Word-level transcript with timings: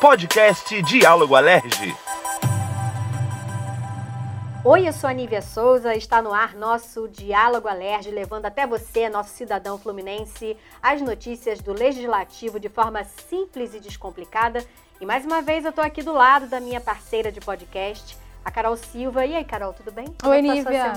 Podcast 0.00 0.82
Diálogo 0.82 1.36
Alerge. 1.36 1.94
Oi, 4.64 4.86
eu 4.86 4.92
sou 4.92 5.08
a 5.08 5.12
Nívia 5.12 5.40
Souza, 5.40 5.94
está 5.94 6.20
no 6.20 6.34
ar 6.34 6.54
nosso 6.54 7.08
Diálogo 7.08 7.66
Alerge, 7.66 8.10
levando 8.10 8.46
até 8.46 8.66
você, 8.66 9.08
nosso 9.08 9.30
cidadão 9.30 9.78
fluminense, 9.78 10.56
as 10.82 11.00
notícias 11.00 11.60
do 11.60 11.72
Legislativo 11.72 12.60
de 12.60 12.68
forma 12.68 13.04
simples 13.04 13.74
e 13.74 13.80
descomplicada. 13.80 14.64
E 15.00 15.06
mais 15.06 15.24
uma 15.24 15.40
vez 15.40 15.64
eu 15.64 15.70
estou 15.70 15.84
aqui 15.84 16.02
do 16.02 16.12
lado 16.12 16.46
da 16.46 16.60
minha 16.60 16.80
parceira 16.80 17.32
de 17.32 17.40
podcast, 17.40 18.20
a 18.44 18.50
Carol 18.50 18.76
Silva. 18.76 19.24
E 19.26 19.34
aí, 19.34 19.44
Carol, 19.44 19.72
tudo 19.72 19.92
bem? 19.92 20.06
Como 20.20 20.32
Oi, 20.32 20.38
é 20.38 20.42
tá 20.42 20.54
Nívia. 20.54 20.92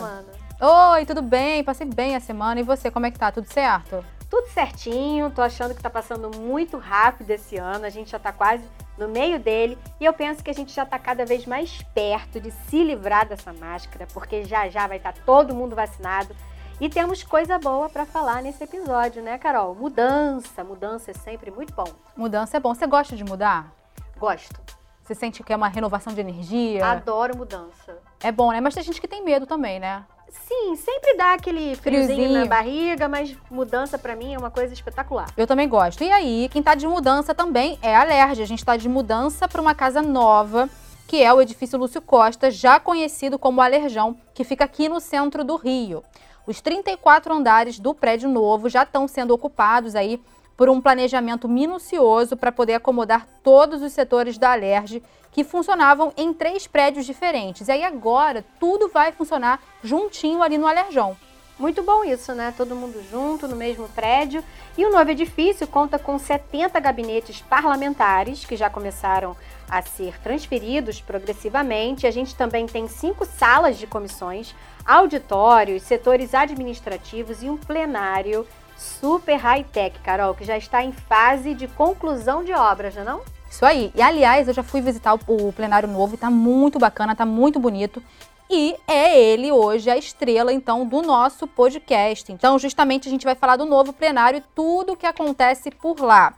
Oi, 0.93 1.05
tudo 1.05 1.21
bem? 1.21 1.63
Passei 1.63 1.85
bem 1.85 2.15
a 2.15 2.19
semana. 2.19 2.59
E 2.59 2.63
você, 2.63 2.89
como 2.89 3.05
é 3.05 3.11
que 3.11 3.19
tá? 3.19 3.31
Tudo 3.31 3.47
certo? 3.47 4.03
Tudo 4.29 4.47
certinho, 4.47 5.29
tô 5.29 5.41
achando 5.41 5.75
que 5.75 5.81
tá 5.81 5.89
passando 5.89 6.35
muito 6.37 6.77
rápido 6.77 7.29
esse 7.29 7.57
ano, 7.57 7.85
a 7.85 7.89
gente 7.89 8.09
já 8.11 8.19
tá 8.19 8.33
quase 8.33 8.63
no 8.97 9.07
meio 9.07 9.39
dele 9.39 9.77
e 9.99 10.05
eu 10.05 10.13
penso 10.13 10.43
que 10.43 10.49
a 10.49 10.53
gente 10.53 10.73
já 10.73 10.83
está 10.83 10.97
cada 10.97 11.25
vez 11.25 11.45
mais 11.45 11.81
perto 11.93 12.39
de 12.39 12.51
se 12.51 12.83
livrar 12.83 13.27
dessa 13.27 13.53
máscara, 13.53 14.07
porque 14.13 14.43
já 14.43 14.67
já 14.67 14.87
vai 14.87 14.97
estar 14.97 15.13
tá 15.13 15.19
todo 15.25 15.53
mundo 15.53 15.75
vacinado. 15.75 16.35
E 16.81 16.89
temos 16.89 17.23
coisa 17.23 17.57
boa 17.57 17.87
para 17.87 18.05
falar 18.05 18.41
nesse 18.41 18.63
episódio, 18.63 19.23
né, 19.23 19.37
Carol? 19.37 19.73
Mudança, 19.73 20.63
mudança 20.63 21.11
é 21.11 21.13
sempre 21.13 21.49
muito 21.49 21.73
bom. 21.73 21.87
Mudança 22.17 22.57
é 22.57 22.59
bom. 22.59 22.75
Você 22.75 22.85
gosta 22.85 23.15
de 23.15 23.23
mudar? 23.23 23.71
Gosto. 24.17 24.59
Você 25.05 25.13
sente 25.13 25.43
que 25.43 25.53
é 25.53 25.55
uma 25.55 25.67
renovação 25.67 26.11
de 26.11 26.19
energia? 26.19 26.83
Adoro 26.83 27.37
mudança. 27.37 27.95
É 28.23 28.31
bom, 28.31 28.51
né? 28.51 28.59
Mas 28.59 28.73
tem 28.73 28.83
gente 28.83 28.99
que 28.99 29.07
tem 29.07 29.23
medo 29.23 29.45
também, 29.45 29.79
né? 29.79 30.03
Sim, 30.27 30.75
sempre 30.75 31.15
dá 31.15 31.33
aquele 31.33 31.75
friozinho, 31.75 32.15
friozinho. 32.15 32.39
na 32.39 32.45
barriga, 32.47 33.07
mas 33.07 33.37
mudança 33.51 33.99
para 33.99 34.15
mim 34.15 34.33
é 34.33 34.37
uma 34.37 34.49
coisa 34.49 34.73
espetacular. 34.73 35.27
Eu 35.37 35.45
também 35.45 35.69
gosto. 35.69 36.03
E 36.03 36.11
aí, 36.11 36.49
quem 36.51 36.63
tá 36.63 36.73
de 36.73 36.87
mudança 36.87 37.35
também 37.35 37.77
é 37.83 37.95
a 37.95 38.01
Alerj. 38.01 38.41
A 38.41 38.47
gente 38.47 38.65
tá 38.65 38.75
de 38.75 38.89
mudança 38.89 39.47
para 39.47 39.61
uma 39.61 39.75
casa 39.75 40.01
nova, 40.01 40.67
que 41.07 41.21
é 41.21 41.31
o 41.31 41.39
edifício 41.39 41.77
Lúcio 41.77 42.01
Costa, 42.01 42.49
já 42.49 42.79
conhecido 42.79 43.37
como 43.37 43.61
Alerjão, 43.61 44.17
que 44.33 44.43
fica 44.43 44.65
aqui 44.65 44.89
no 44.89 44.99
centro 44.99 45.43
do 45.43 45.55
Rio. 45.55 46.03
Os 46.47 46.61
34 46.61 47.31
andares 47.31 47.77
do 47.77 47.93
prédio 47.93 48.27
novo 48.27 48.69
já 48.69 48.81
estão 48.81 49.07
sendo 49.07 49.35
ocupados 49.35 49.95
aí 49.95 50.19
por 50.55 50.69
um 50.69 50.81
planejamento 50.81 51.47
minucioso 51.47 52.37
para 52.37 52.51
poder 52.51 52.75
acomodar 52.75 53.27
todos 53.43 53.81
os 53.81 53.91
setores 53.91 54.37
da 54.37 54.51
Alerj 54.51 55.01
que 55.31 55.43
funcionavam 55.43 56.13
em 56.15 56.33
três 56.33 56.65
prédios 56.65 57.05
diferentes. 57.05 57.67
E 57.67 57.71
aí 57.71 57.83
agora 57.83 58.45
tudo 58.59 58.87
vai 58.87 59.11
funcionar 59.11 59.61
juntinho 59.83 60.41
ali 60.41 60.57
no 60.57 60.67
Alerjão. 60.67 61.17
Muito 61.57 61.81
bom 61.83 62.03
isso, 62.03 62.33
né? 62.33 62.53
Todo 62.55 62.75
mundo 62.75 63.01
junto 63.09 63.47
no 63.47 63.55
mesmo 63.55 63.87
prédio. 63.89 64.43
E 64.77 64.85
o 64.85 64.91
novo 64.91 65.09
edifício 65.09 65.65
conta 65.65 65.97
com 65.97 66.19
70 66.19 66.77
gabinetes 66.81 67.41
parlamentares 67.41 68.43
que 68.43 68.57
já 68.57 68.69
começaram 68.69 69.37
a 69.69 69.81
ser 69.81 70.19
transferidos 70.19 70.99
progressivamente. 70.99 72.05
A 72.05 72.11
gente 72.11 72.35
também 72.35 72.65
tem 72.65 72.89
cinco 72.89 73.25
salas 73.25 73.77
de 73.77 73.87
comissões, 73.87 74.53
auditórios, 74.85 75.83
setores 75.83 76.33
administrativos 76.33 77.41
e 77.41 77.49
um 77.49 77.55
plenário 77.55 78.45
super 78.75 79.35
high-tech, 79.35 79.99
Carol, 79.99 80.33
que 80.35 80.43
já 80.43 80.57
está 80.57 80.83
em 80.83 80.91
fase 80.91 81.53
de 81.53 81.67
conclusão 81.67 82.43
de 82.43 82.53
obras, 82.53 82.95
não 82.95 83.01
é 83.01 83.05
não? 83.05 83.21
Isso 83.49 83.65
aí. 83.65 83.91
E 83.95 84.01
aliás, 84.01 84.47
eu 84.47 84.53
já 84.53 84.63
fui 84.63 84.81
visitar 84.81 85.13
o, 85.13 85.47
o 85.47 85.53
plenário 85.53 85.87
novo 85.87 86.15
e 86.15 86.17
tá 86.17 86.29
muito 86.29 86.77
bacana, 86.77 87.15
tá 87.15 87.25
muito 87.25 87.59
bonito. 87.59 88.03
E 88.49 88.75
é 88.87 89.19
ele 89.19 89.51
hoje 89.51 89.89
a 89.89 89.97
estrela, 89.97 90.53
então, 90.53 90.85
do 90.85 91.01
nosso 91.01 91.47
podcast. 91.47 92.31
Então, 92.31 92.59
justamente, 92.59 93.07
a 93.07 93.11
gente 93.11 93.25
vai 93.25 93.33
falar 93.33 93.55
do 93.55 93.65
novo 93.65 93.91
plenário 93.91 94.37
e 94.37 94.43
tudo 94.53 94.93
o 94.93 94.97
que 94.97 95.05
acontece 95.05 95.71
por 95.71 95.99
lá. 95.99 96.33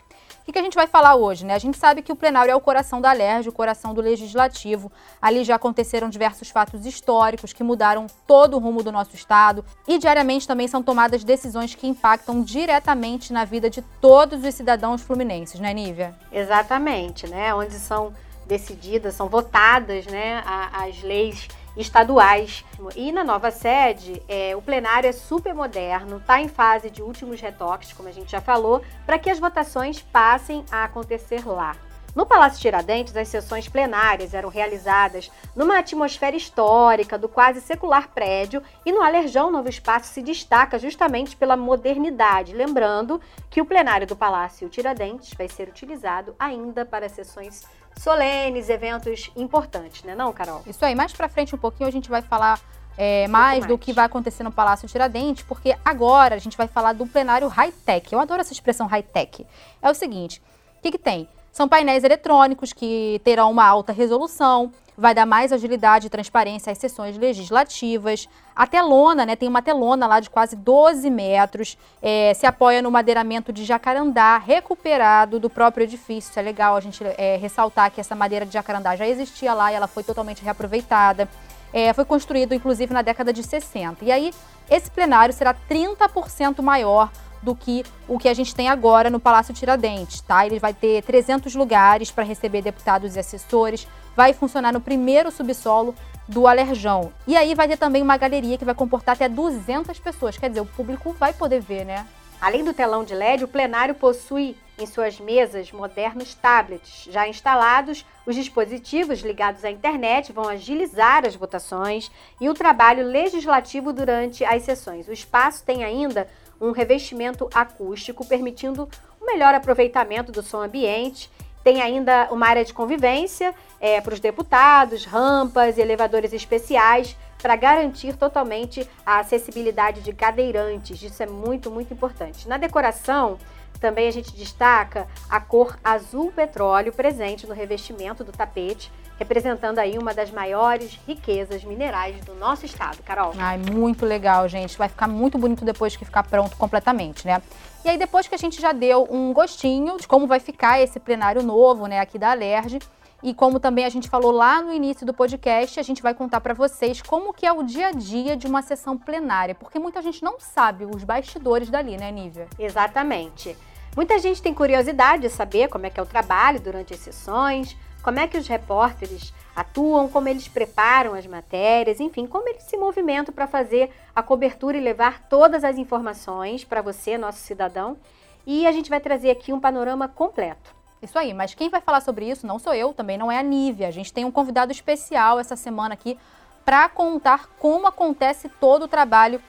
O 0.47 0.53
que, 0.53 0.59
a 0.59 0.61
gente 0.61 0.75
vai 0.75 0.87
falar 0.87 1.15
hoje? 1.15 1.45
Né? 1.45 1.53
A 1.53 1.59
gente 1.59 1.77
sabe 1.77 2.01
que 2.01 2.11
o 2.11 2.15
plenário 2.15 2.49
é 2.49 2.55
o 2.55 2.61
coração 2.61 3.01
da 3.01 3.11
LERJ, 3.11 3.49
o 3.49 3.51
coração 3.51 3.93
do 3.93 3.99
legislativo. 3.99 4.89
Ali 5.21 5.43
já 5.43 5.55
aconteceram 5.55 6.09
diversos 6.09 6.49
fatos 6.49 6.85
históricos 6.85 7.51
que 7.51 7.65
mudaram 7.65 8.07
todo 8.25 8.55
o 8.55 8.59
rumo 8.59 8.81
do 8.81 8.89
nosso 8.89 9.13
Estado. 9.13 9.65
E 9.85 9.97
diariamente 9.97 10.47
também 10.47 10.65
são 10.69 10.81
tomadas 10.81 11.25
decisões 11.25 11.75
que 11.75 11.85
impactam 11.85 12.41
diretamente 12.41 13.33
na 13.33 13.43
vida 13.43 13.69
de 13.69 13.81
todos 13.99 14.41
os 14.41 14.55
cidadãos 14.55 15.01
fluminenses, 15.01 15.59
né, 15.59 15.73
Nívia? 15.73 16.15
Exatamente, 16.31 17.27
né? 17.27 17.53
Onde 17.53 17.73
são 17.73 18.13
decididas, 18.45 19.15
são 19.15 19.27
votadas 19.27 20.05
né, 20.07 20.41
as 20.71 21.03
leis 21.03 21.49
estaduais. 21.77 22.65
E 22.95 23.11
na 23.11 23.23
nova 23.23 23.51
sede, 23.51 24.21
é, 24.27 24.55
o 24.55 24.61
plenário 24.61 25.07
é 25.07 25.13
super 25.13 25.53
moderno, 25.53 26.17
está 26.17 26.41
em 26.41 26.47
fase 26.47 26.89
de 26.89 27.01
últimos 27.01 27.39
retoques, 27.39 27.93
como 27.93 28.09
a 28.09 28.11
gente 28.11 28.31
já 28.31 28.41
falou, 28.41 28.81
para 29.05 29.19
que 29.19 29.29
as 29.29 29.39
votações 29.39 30.01
passem 30.01 30.65
a 30.71 30.83
acontecer 30.83 31.47
lá. 31.47 31.75
No 32.17 32.25
Palácio 32.25 32.59
Tiradentes, 32.59 33.15
as 33.15 33.27
sessões 33.27 33.69
plenárias 33.69 34.33
eram 34.33 34.49
realizadas 34.49 35.29
numa 35.55 35.77
atmosfera 35.77 36.35
histórica 36.35 37.15
do 37.15 37.29
quase 37.29 37.61
secular 37.61 38.07
prédio 38.07 38.59
e 38.83 38.91
no 38.91 39.03
Alerjão 39.03 39.51
Novo 39.51 39.69
Espaço 39.69 40.11
se 40.11 40.23
destaca 40.23 40.79
justamente 40.79 41.35
pela 41.35 41.55
modernidade. 41.55 42.55
Lembrando 42.55 43.21
que 43.51 43.61
o 43.61 43.65
plenário 43.65 44.07
do 44.07 44.15
Palácio 44.15 44.67
Tiradentes 44.67 45.31
vai 45.37 45.47
ser 45.47 45.69
utilizado 45.69 46.33
ainda 46.39 46.83
para 46.83 47.07
sessões 47.07 47.67
solenes, 47.95 48.67
eventos 48.67 49.29
importantes, 49.35 50.01
né, 50.01 50.15
não, 50.15 50.33
Carol? 50.33 50.63
Isso 50.65 50.83
aí, 50.83 50.95
mais 50.95 51.13
para 51.13 51.29
frente 51.29 51.53
um 51.53 51.59
pouquinho 51.59 51.87
a 51.87 51.91
gente 51.91 52.09
vai 52.09 52.23
falar 52.23 52.59
é, 52.97 53.27
mais, 53.27 53.59
mais, 53.59 53.65
do 53.67 53.77
que 53.77 53.93
vai 53.93 54.05
acontecer 54.05 54.41
no 54.41 54.51
Palácio 54.51 54.87
Tiradentes, 54.87 55.43
porque 55.43 55.77
agora 55.85 56.33
a 56.33 56.39
gente 56.39 56.57
vai 56.57 56.67
falar 56.67 56.93
do 56.93 57.05
plenário 57.05 57.47
high-tech. 57.47 58.11
Eu 58.11 58.19
adoro 58.19 58.41
essa 58.41 58.53
expressão 58.53 58.87
high-tech. 58.87 59.45
É 59.83 59.91
o 59.91 59.93
seguinte, 59.93 60.41
o 60.79 60.81
que, 60.81 60.89
que 60.89 60.97
tem? 60.97 61.29
São 61.57 61.67
painéis 61.67 62.03
eletrônicos 62.03 62.71
que 62.71 63.19
terão 63.23 63.49
uma 63.49 63.65
alta 63.65 63.91
resolução, 63.91 64.71
vai 64.95 65.15
dar 65.15 65.25
mais 65.25 65.51
agilidade 65.51 66.05
e 66.05 66.09
transparência 66.09 66.71
às 66.71 66.77
sessões 66.77 67.17
legislativas. 67.17 68.29
A 68.55 68.67
telona, 68.67 69.25
né, 69.25 69.35
tem 69.35 69.49
uma 69.49 69.63
telona 69.63 70.05
lá 70.05 70.19
de 70.19 70.29
quase 70.29 70.55
12 70.55 71.09
metros, 71.09 71.75
é, 71.99 72.31
se 72.35 72.45
apoia 72.45 72.79
no 72.79 72.91
madeiramento 72.91 73.51
de 73.51 73.65
jacarandá 73.65 74.37
recuperado 74.37 75.39
do 75.39 75.49
próprio 75.49 75.85
edifício. 75.85 76.29
Isso 76.29 76.39
é 76.39 76.43
legal 76.43 76.75
a 76.75 76.79
gente 76.79 77.03
é, 77.03 77.37
ressaltar 77.37 77.89
que 77.89 77.99
essa 77.99 78.13
madeira 78.13 78.45
de 78.45 78.53
jacarandá 78.53 78.95
já 78.95 79.07
existia 79.07 79.51
lá 79.51 79.71
e 79.71 79.75
ela 79.75 79.87
foi 79.87 80.03
totalmente 80.03 80.43
reaproveitada. 80.43 81.27
É, 81.73 81.91
foi 81.91 82.05
construído, 82.05 82.53
inclusive, 82.53 82.93
na 82.93 83.01
década 83.01 83.33
de 83.33 83.41
60. 83.41 84.05
E 84.05 84.11
aí, 84.11 84.31
esse 84.69 84.91
plenário 84.91 85.33
será 85.33 85.55
30% 85.67 86.61
maior 86.61 87.09
do 87.41 87.55
que 87.55 87.83
o 88.07 88.17
que 88.17 88.29
a 88.29 88.33
gente 88.33 88.55
tem 88.55 88.69
agora 88.69 89.09
no 89.09 89.19
Palácio 89.19 89.53
Tiradentes, 89.53 90.21
tá? 90.21 90.45
Ele 90.45 90.59
vai 90.59 90.73
ter 90.73 91.03
300 91.03 91.55
lugares 91.55 92.11
para 92.11 92.23
receber 92.23 92.61
deputados 92.61 93.15
e 93.15 93.19
assessores, 93.19 93.87
vai 94.15 94.33
funcionar 94.33 94.73
no 94.73 94.81
primeiro 94.81 95.31
subsolo 95.31 95.93
do 96.27 96.47
Alerjão. 96.47 97.11
E 97.25 97.37
aí 97.37 97.55
vai 97.55 97.67
ter 97.67 97.77
também 97.77 98.01
uma 98.01 98.17
galeria 98.17 98.57
que 98.57 98.65
vai 98.65 98.75
comportar 98.75 99.15
até 99.15 99.29
200 99.29 99.97
pessoas, 99.99 100.37
quer 100.37 100.49
dizer, 100.49 100.61
o 100.61 100.65
público 100.65 101.13
vai 101.13 101.33
poder 101.33 101.61
ver, 101.61 101.85
né? 101.85 102.05
Além 102.39 102.63
do 102.63 102.73
telão 102.73 103.03
de 103.03 103.15
LED, 103.15 103.43
o 103.43 103.47
plenário 103.47 103.95
possui 103.95 104.55
em 104.77 104.85
suas 104.85 105.19
mesas 105.19 105.71
modernos 105.71 106.35
tablets 106.35 107.07
já 107.09 107.27
instalados. 107.27 108.05
Os 108.27 108.35
dispositivos 108.35 109.21
ligados 109.21 109.65
à 109.65 109.71
internet 109.71 110.31
vão 110.31 110.47
agilizar 110.47 111.25
as 111.25 111.35
votações 111.35 112.11
e 112.39 112.47
o 112.47 112.53
trabalho 112.53 113.07
legislativo 113.07 113.91
durante 113.91 114.45
as 114.45 114.61
sessões. 114.61 115.07
O 115.07 115.13
espaço 115.13 115.63
tem 115.63 115.83
ainda 115.83 116.27
um 116.59 116.71
revestimento 116.71 117.49
acústico, 117.53 118.25
permitindo 118.25 118.89
um 119.21 119.25
melhor 119.25 119.53
aproveitamento 119.53 120.31
do 120.31 120.41
som 120.41 120.61
ambiente. 120.61 121.29
Tem 121.63 121.81
ainda 121.81 122.29
uma 122.31 122.47
área 122.47 122.63
de 122.63 122.73
convivência 122.73 123.53
é, 123.79 123.99
para 123.99 124.13
os 124.13 124.19
deputados, 124.19 125.05
rampas 125.05 125.77
e 125.77 125.81
elevadores 125.81 126.33
especiais 126.33 127.15
para 127.41 127.55
garantir 127.55 128.15
totalmente 128.15 128.87
a 129.05 129.19
acessibilidade 129.19 130.01
de 130.01 130.13
cadeirantes. 130.13 131.01
Isso 131.01 131.21
é 131.21 131.27
muito, 131.27 131.69
muito 131.69 131.93
importante. 131.93 132.47
Na 132.47 132.57
decoração, 132.57 133.37
também 133.79 134.07
a 134.07 134.11
gente 134.11 134.35
destaca 134.35 135.07
a 135.29 135.39
cor 135.39 135.77
azul 135.83 136.31
petróleo 136.31 136.91
presente 136.91 137.45
no 137.45 137.53
revestimento 137.53 138.23
do 138.23 138.31
tapete, 138.31 138.91
representando 139.17 139.79
aí 139.79 139.97
uma 139.97 140.13
das 140.13 140.31
maiores 140.31 140.99
riquezas 141.07 141.63
minerais 141.63 142.23
do 142.23 142.35
nosso 142.35 142.65
estado. 142.65 142.97
Carol. 143.03 143.33
Ai, 143.37 143.57
muito 143.57 144.05
legal, 144.05 144.47
gente. 144.47 144.77
Vai 144.77 144.89
ficar 144.89 145.07
muito 145.07 145.37
bonito 145.37 145.65
depois 145.65 145.95
que 145.95 146.05
ficar 146.05 146.23
pronto 146.23 146.55
completamente, 146.57 147.25
né? 147.25 147.41
E 147.83 147.89
aí, 147.89 147.97
depois 147.97 148.27
que 148.27 148.35
a 148.35 148.37
gente 148.37 148.61
já 148.61 148.71
deu 148.71 149.07
um 149.09 149.33
gostinho 149.33 149.97
de 149.97 150.07
como 150.07 150.27
vai 150.27 150.39
ficar 150.39 150.81
esse 150.81 150.99
plenário 150.99 151.41
novo, 151.41 151.87
né, 151.87 151.99
aqui 151.99 152.19
da 152.19 152.31
Alerj, 152.31 152.79
e 153.23 153.33
como 153.33 153.59
também 153.59 153.85
a 153.85 153.89
gente 153.89 154.09
falou 154.09 154.31
lá 154.31 154.61
no 154.61 154.71
início 154.71 155.05
do 155.05 155.13
podcast, 155.13 155.79
a 155.79 155.83
gente 155.83 156.01
vai 156.03 156.13
contar 156.13 156.39
para 156.39 156.53
vocês 156.53 157.01
como 157.01 157.33
que 157.33 157.45
é 157.45 157.51
o 157.51 157.63
dia 157.63 157.87
a 157.87 157.91
dia 157.91 158.37
de 158.37 158.45
uma 158.45 158.61
sessão 158.61 158.97
plenária, 158.97 159.55
porque 159.55 159.79
muita 159.79 160.01
gente 160.01 160.23
não 160.23 160.39
sabe 160.39 160.85
os 160.85 161.03
bastidores 161.03 161.69
dali, 161.69 161.97
né, 161.97 162.11
Nívia? 162.11 162.47
Exatamente. 162.59 163.57
Muita 163.95 164.19
gente 164.19 164.41
tem 164.41 164.53
curiosidade 164.53 165.23
de 165.23 165.29
saber 165.29 165.69
como 165.69 165.87
é 165.87 165.89
que 165.89 165.99
é 165.99 166.03
o 166.03 166.05
trabalho 166.05 166.59
durante 166.59 166.93
as 166.93 166.99
sessões, 166.99 167.75
como 168.07 168.21
é 168.21 168.25
que 168.25 168.37
os 168.37 168.47
repórteres 168.47 169.33
atuam, 169.53 170.07
como 170.07 170.29
eles 170.29 170.47
preparam 170.47 171.13
as 171.13 171.27
matérias, 171.27 171.99
enfim, 171.99 172.25
como 172.25 172.47
eles 172.47 172.63
se 172.63 172.77
movimentam 172.77 173.35
para 173.35 173.47
fazer 173.47 173.93
a 174.15 174.23
cobertura 174.23 174.77
e 174.77 174.79
levar 174.79 175.27
todas 175.27 175.61
as 175.65 175.77
informações 175.77 176.63
para 176.63 176.81
você, 176.81 177.17
nosso 177.17 177.39
cidadão. 177.39 177.97
E 178.45 178.65
a 178.65 178.71
gente 178.71 178.89
vai 178.89 179.01
trazer 179.01 179.29
aqui 179.29 179.51
um 179.51 179.59
panorama 179.59 180.07
completo. 180.07 180.73
Isso 181.01 181.19
aí, 181.19 181.33
mas 181.33 181.53
quem 181.53 181.67
vai 181.67 181.81
falar 181.81 181.99
sobre 181.99 182.29
isso 182.29 182.47
não 182.47 182.57
sou 182.57 182.73
eu, 182.73 182.93
também 182.93 183.17
não 183.17 183.29
é 183.29 183.39
a 183.39 183.43
Nívia. 183.43 183.89
A 183.89 183.91
gente 183.91 184.13
tem 184.13 184.23
um 184.23 184.31
convidado 184.31 184.71
especial 184.71 185.37
essa 185.37 185.57
semana 185.57 185.93
aqui 185.93 186.17
para 186.63 186.87
contar 186.87 187.49
como 187.59 187.87
acontece 187.87 188.47
todo 188.47 188.83
o 188.83 188.87
trabalho 188.87 189.41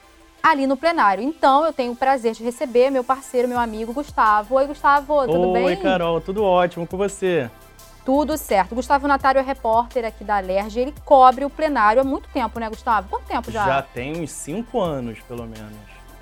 ali 0.42 0.66
no 0.66 0.76
plenário. 0.76 1.22
Então, 1.22 1.64
eu 1.64 1.72
tenho 1.72 1.92
o 1.92 1.96
prazer 1.96 2.32
de 2.32 2.42
receber 2.42 2.90
meu 2.90 3.04
parceiro, 3.04 3.46
meu 3.46 3.60
amigo 3.60 3.92
Gustavo. 3.92 4.56
Oi, 4.56 4.66
Gustavo, 4.66 5.26
tudo 5.28 5.46
Oi, 5.46 5.52
bem? 5.52 5.64
Oi, 5.64 5.76
Carol, 5.76 6.20
tudo 6.20 6.42
ótimo 6.42 6.88
com 6.88 6.96
você? 6.96 7.48
Tudo 8.08 8.38
certo. 8.38 8.74
Gustavo 8.74 9.06
Natário 9.06 9.38
é 9.38 9.42
repórter 9.42 10.02
aqui 10.02 10.24
da 10.24 10.38
Alerj. 10.38 10.80
Ele 10.80 10.94
cobre 11.04 11.44
o 11.44 11.50
plenário 11.50 12.00
há 12.00 12.04
muito 12.04 12.26
tempo, 12.30 12.58
né, 12.58 12.66
Gustavo? 12.66 13.06
Quanto 13.06 13.26
tempo 13.26 13.50
já? 13.50 13.66
Já 13.66 13.82
tem 13.82 14.22
uns 14.22 14.30
cinco 14.30 14.80
anos, 14.80 15.18
pelo 15.28 15.46
menos. 15.46 15.76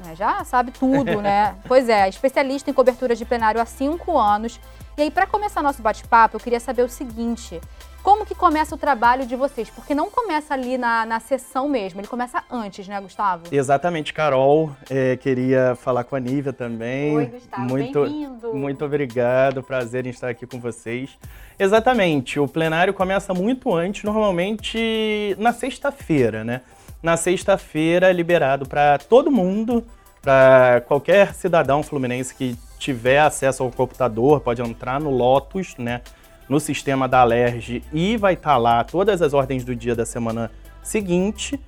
É, 0.04 0.16
já 0.16 0.42
sabe 0.42 0.72
tudo, 0.72 1.22
né? 1.22 1.54
pois 1.68 1.88
é, 1.88 2.08
especialista 2.08 2.68
em 2.68 2.74
cobertura 2.74 3.14
de 3.14 3.24
plenário 3.24 3.60
há 3.60 3.64
cinco 3.64 4.18
anos. 4.18 4.58
E 4.98 5.02
aí, 5.02 5.12
para 5.12 5.28
começar 5.28 5.62
nosso 5.62 5.80
bate-papo, 5.80 6.34
eu 6.34 6.40
queria 6.40 6.58
saber 6.58 6.82
o 6.82 6.88
seguinte: 6.88 7.60
como 8.06 8.25
que 8.25 8.37
começa 8.37 8.73
o 8.73 8.79
trabalho 8.79 9.26
de 9.26 9.35
vocês? 9.35 9.69
Porque 9.69 9.93
não 9.93 10.08
começa 10.08 10.55
ali 10.55 10.79
na, 10.79 11.05
na 11.05 11.19
sessão 11.19 11.69
mesmo, 11.69 12.00
ele 12.00 12.06
começa 12.06 12.41
antes, 12.49 12.87
né, 12.87 13.00
Gustavo? 13.00 13.43
Exatamente, 13.50 14.12
Carol. 14.12 14.70
É, 14.88 15.17
queria 15.17 15.75
falar 15.75 16.05
com 16.05 16.14
a 16.14 16.20
Nívia 16.20 16.53
também. 16.53 17.17
Oi, 17.17 17.26
Gustavo, 17.26 17.62
muito, 17.64 18.03
bem-vindo. 18.05 18.55
Muito 18.55 18.85
obrigado, 18.85 19.61
prazer 19.61 20.06
em 20.06 20.11
estar 20.11 20.29
aqui 20.29 20.47
com 20.47 20.61
vocês. 20.61 21.19
Exatamente, 21.58 22.38
o 22.38 22.47
plenário 22.47 22.94
começa 22.94 23.35
muito 23.35 23.75
antes, 23.75 24.05
normalmente 24.05 25.35
na 25.37 25.53
sexta-feira, 25.53 26.44
né? 26.44 26.61
Na 27.03 27.17
sexta-feira 27.17 28.08
é 28.08 28.12
liberado 28.12 28.69
para 28.69 28.99
todo 28.99 29.32
mundo, 29.32 29.85
para 30.23 30.81
qualquer 30.87 31.35
cidadão 31.35 31.82
fluminense 31.82 32.32
que 32.32 32.56
tiver 32.79 33.19
acesso 33.19 33.64
ao 33.64 33.73
computador, 33.73 34.38
pode 34.38 34.62
entrar 34.62 35.00
no 35.00 35.11
Lotus, 35.11 35.75
né? 35.76 36.03
No 36.48 36.60
sistema 36.60 37.08
da 37.08 37.20
Alerj 37.20 37.82
e 37.93 38.16
vai 38.16 38.34
estar 38.34 38.52
tá 38.52 38.56
lá 38.56 38.84
todas 38.84 39.20
as 39.22 39.34
ordens 39.34 39.64
do 39.64 39.75
dia 39.75 39.94
da 39.94 40.06
semana 40.06 40.50
seguinte. 40.82 41.60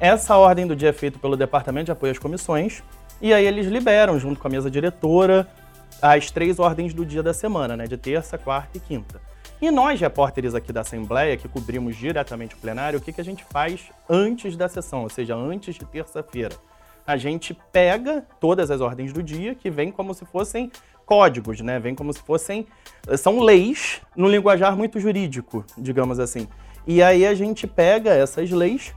Essa 0.00 0.36
ordem 0.36 0.66
do 0.66 0.74
dia 0.74 0.88
é 0.88 0.92
feita 0.92 1.18
pelo 1.18 1.36
Departamento 1.36 1.86
de 1.86 1.92
Apoio 1.92 2.12
às 2.12 2.18
Comissões 2.18 2.82
e 3.20 3.32
aí 3.32 3.46
eles 3.46 3.66
liberam, 3.66 4.18
junto 4.18 4.40
com 4.40 4.48
a 4.48 4.50
mesa 4.50 4.70
diretora, 4.70 5.46
as 6.00 6.30
três 6.30 6.58
ordens 6.58 6.92
do 6.92 7.06
dia 7.06 7.22
da 7.22 7.32
semana, 7.32 7.76
né, 7.76 7.86
de 7.86 7.96
terça, 7.96 8.36
quarta 8.36 8.76
e 8.76 8.80
quinta. 8.80 9.20
E 9.60 9.70
nós, 9.70 10.00
repórteres 10.00 10.56
aqui 10.56 10.72
da 10.72 10.80
Assembleia, 10.80 11.36
que 11.36 11.46
cobrimos 11.46 11.96
diretamente 11.96 12.56
o 12.56 12.58
plenário, 12.58 12.98
o 12.98 13.02
que, 13.02 13.12
que 13.12 13.20
a 13.20 13.24
gente 13.24 13.44
faz 13.44 13.90
antes 14.10 14.56
da 14.56 14.68
sessão, 14.68 15.02
ou 15.02 15.08
seja, 15.08 15.36
antes 15.36 15.76
de 15.76 15.84
terça-feira? 15.84 16.56
A 17.06 17.16
gente 17.16 17.56
pega 17.70 18.26
todas 18.40 18.72
as 18.72 18.80
ordens 18.80 19.12
do 19.12 19.22
dia, 19.22 19.54
que 19.54 19.70
vem 19.70 19.92
como 19.92 20.14
se 20.14 20.24
fossem 20.24 20.70
códigos, 21.06 21.60
né? 21.60 21.78
Vem 21.78 21.94
como 21.94 22.12
se 22.12 22.20
fossem. 22.20 22.66
São 23.18 23.40
leis 23.40 24.00
no 24.16 24.28
linguajar 24.28 24.76
muito 24.76 24.98
jurídico, 25.00 25.64
digamos 25.76 26.18
assim. 26.18 26.48
E 26.86 27.02
aí 27.02 27.26
a 27.26 27.34
gente 27.34 27.66
pega 27.66 28.10
essas 28.10 28.50
leis 28.50 28.94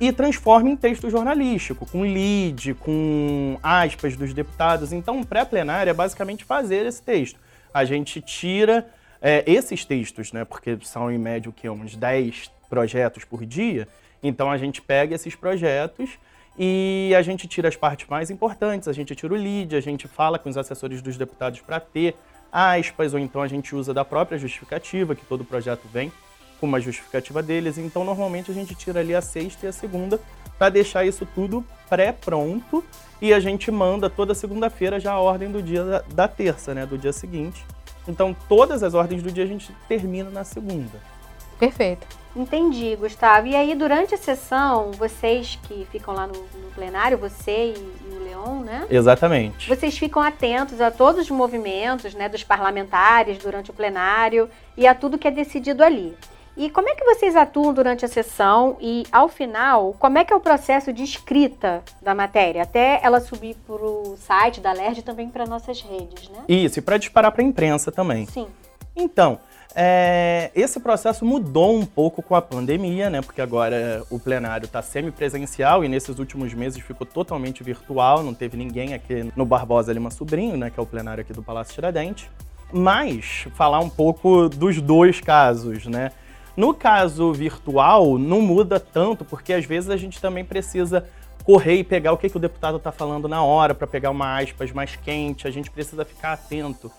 e 0.00 0.12
transforma 0.12 0.68
em 0.68 0.76
texto 0.76 1.08
jornalístico, 1.08 1.86
com 1.86 2.02
lead, 2.02 2.74
com 2.74 3.58
aspas 3.62 4.16
dos 4.16 4.32
deputados. 4.34 4.92
Então, 4.92 5.22
pré-plenário 5.24 5.90
é 5.90 5.94
basicamente 5.94 6.44
fazer 6.44 6.86
esse 6.86 7.02
texto. 7.02 7.38
A 7.72 7.84
gente 7.84 8.20
tira 8.20 8.86
é, 9.20 9.42
esses 9.46 9.84
textos, 9.84 10.32
né? 10.32 10.44
Porque 10.44 10.78
são 10.82 11.10
em 11.10 11.18
média 11.18 11.48
o 11.48 11.52
que, 11.52 11.68
uns 11.68 11.96
10 11.96 12.50
projetos 12.68 13.24
por 13.24 13.44
dia. 13.44 13.88
Então 14.22 14.50
a 14.50 14.58
gente 14.58 14.82
pega 14.82 15.14
esses 15.14 15.34
projetos 15.34 16.18
e 16.58 17.12
a 17.16 17.22
gente 17.22 17.46
tira 17.46 17.68
as 17.68 17.76
partes 17.76 18.08
mais 18.08 18.30
importantes, 18.30 18.88
a 18.88 18.92
gente 18.92 19.14
tira 19.14 19.34
o 19.34 19.36
lead, 19.36 19.76
a 19.76 19.80
gente 19.80 20.08
fala 20.08 20.38
com 20.38 20.48
os 20.48 20.56
assessores 20.56 21.02
dos 21.02 21.16
deputados 21.16 21.60
para 21.60 21.78
ter 21.78 22.14
aspas, 22.50 23.12
ou 23.12 23.20
então 23.20 23.42
a 23.42 23.48
gente 23.48 23.74
usa 23.74 23.92
da 23.92 24.04
própria 24.04 24.38
justificativa, 24.38 25.14
que 25.14 25.26
todo 25.26 25.44
projeto 25.44 25.86
vem 25.92 26.10
com 26.58 26.66
uma 26.66 26.80
justificativa 26.80 27.42
deles. 27.42 27.76
Então, 27.76 28.04
normalmente 28.04 28.50
a 28.50 28.54
gente 28.54 28.74
tira 28.74 29.00
ali 29.00 29.14
a 29.14 29.20
sexta 29.20 29.66
e 29.66 29.68
a 29.68 29.72
segunda 29.72 30.18
para 30.58 30.70
deixar 30.70 31.04
isso 31.04 31.26
tudo 31.34 31.64
pré-pronto 31.88 32.82
e 33.20 33.32
a 33.32 33.40
gente 33.40 33.70
manda 33.70 34.08
toda 34.08 34.34
segunda-feira 34.34 34.98
já 34.98 35.12
a 35.12 35.20
ordem 35.20 35.50
do 35.50 35.62
dia 35.62 35.84
da, 35.84 36.04
da 36.14 36.28
terça, 36.28 36.72
né, 36.74 36.86
do 36.86 36.96
dia 36.96 37.12
seguinte. 37.12 37.64
Então, 38.08 38.34
todas 38.48 38.82
as 38.82 38.94
ordens 38.94 39.22
do 39.22 39.30
dia 39.30 39.44
a 39.44 39.46
gente 39.46 39.74
termina 39.88 40.30
na 40.30 40.44
segunda. 40.44 41.15
Perfeito. 41.58 42.06
Entendi, 42.36 42.94
Gustavo. 42.96 43.46
E 43.46 43.56
aí, 43.56 43.74
durante 43.74 44.14
a 44.14 44.18
sessão, 44.18 44.90
vocês 44.92 45.58
que 45.66 45.86
ficam 45.90 46.12
lá 46.12 46.26
no, 46.26 46.34
no 46.34 46.70
plenário, 46.74 47.16
você 47.16 47.74
e, 47.74 47.94
e, 48.10 48.14
o 48.14 48.22
Leon, 48.22 48.60
né? 48.60 48.86
Exatamente. 48.90 49.66
Vocês 49.66 49.96
ficam 49.96 50.20
atentos 50.20 50.78
a 50.82 50.90
todos 50.90 51.22
os 51.22 51.30
movimentos 51.30 52.14
né, 52.14 52.28
dos 52.28 52.44
parlamentares 52.44 53.38
durante 53.38 53.70
o 53.70 53.74
plenário 53.74 54.50
e 54.76 54.86
a 54.86 54.94
tudo 54.94 55.16
que 55.16 55.26
é 55.26 55.30
decidido 55.30 55.82
ali. 55.82 56.14
E 56.58 56.70
como 56.70 56.88
é 56.88 56.94
que 56.94 57.04
vocês 57.04 57.36
atuam 57.36 57.72
durante 57.72 58.04
a 58.04 58.08
sessão 58.08 58.76
e, 58.80 59.04
ao 59.10 59.28
final, 59.28 59.94
como 59.98 60.18
é 60.18 60.24
que 60.24 60.32
é 60.32 60.36
o 60.36 60.40
processo 60.40 60.92
de 60.92 61.02
escrita 61.02 61.82
da 62.02 62.14
matéria? 62.14 62.62
Até 62.62 63.00
ela 63.02 63.20
subir 63.20 63.56
para 63.66 63.76
o 63.76 64.16
site 64.18 64.60
da 64.60 64.72
LERJ 64.72 65.00
e 65.00 65.02
também 65.02 65.28
para 65.28 65.46
nossas 65.46 65.80
redes, 65.82 66.28
né? 66.30 66.44
Isso, 66.48 66.78
e 66.78 66.82
para 66.82 66.96
disparar 66.98 67.32
para 67.32 67.42
a 67.42 67.44
imprensa 67.44 67.92
também. 67.92 68.26
Sim. 68.26 68.46
Então, 68.94 69.38
é, 69.78 70.50
esse 70.54 70.80
processo 70.80 71.22
mudou 71.22 71.76
um 71.76 71.84
pouco 71.84 72.22
com 72.22 72.34
a 72.34 72.40
pandemia, 72.40 73.10
né? 73.10 73.20
Porque 73.20 73.42
agora 73.42 74.02
o 74.08 74.18
plenário 74.18 74.64
está 74.64 74.80
semipresencial 74.80 75.84
e 75.84 75.88
nesses 75.88 76.18
últimos 76.18 76.54
meses 76.54 76.82
ficou 76.82 77.06
totalmente 77.06 77.62
virtual, 77.62 78.22
não 78.22 78.32
teve 78.32 78.56
ninguém 78.56 78.94
aqui 78.94 79.30
no 79.36 79.44
Barbosa 79.44 79.92
Lima 79.92 80.10
Sobrinho, 80.10 80.56
né? 80.56 80.70
Que 80.70 80.80
é 80.80 80.82
o 80.82 80.86
plenário 80.86 81.20
aqui 81.20 81.34
do 81.34 81.42
Palácio 81.42 81.74
Tiradentes. 81.74 82.30
Mas 82.72 83.46
falar 83.54 83.80
um 83.80 83.90
pouco 83.90 84.48
dos 84.48 84.80
dois 84.80 85.20
casos, 85.20 85.84
né? 85.86 86.10
No 86.56 86.72
caso 86.72 87.30
virtual, 87.34 88.16
não 88.16 88.40
muda 88.40 88.80
tanto, 88.80 89.26
porque 89.26 89.52
às 89.52 89.66
vezes 89.66 89.90
a 89.90 89.96
gente 89.98 90.22
também 90.22 90.42
precisa 90.42 91.04
correr 91.44 91.76
e 91.76 91.84
pegar 91.84 92.12
o 92.12 92.16
que, 92.16 92.30
que 92.30 92.36
o 92.38 92.40
deputado 92.40 92.78
está 92.78 92.90
falando 92.90 93.28
na 93.28 93.42
hora, 93.42 93.74
para 93.74 93.86
pegar 93.86 94.10
uma 94.10 94.40
aspas 94.40 94.72
mais 94.72 94.96
quente, 94.96 95.46
a 95.46 95.50
gente 95.50 95.70
precisa 95.70 96.02
ficar 96.02 96.32
atento 96.32 96.90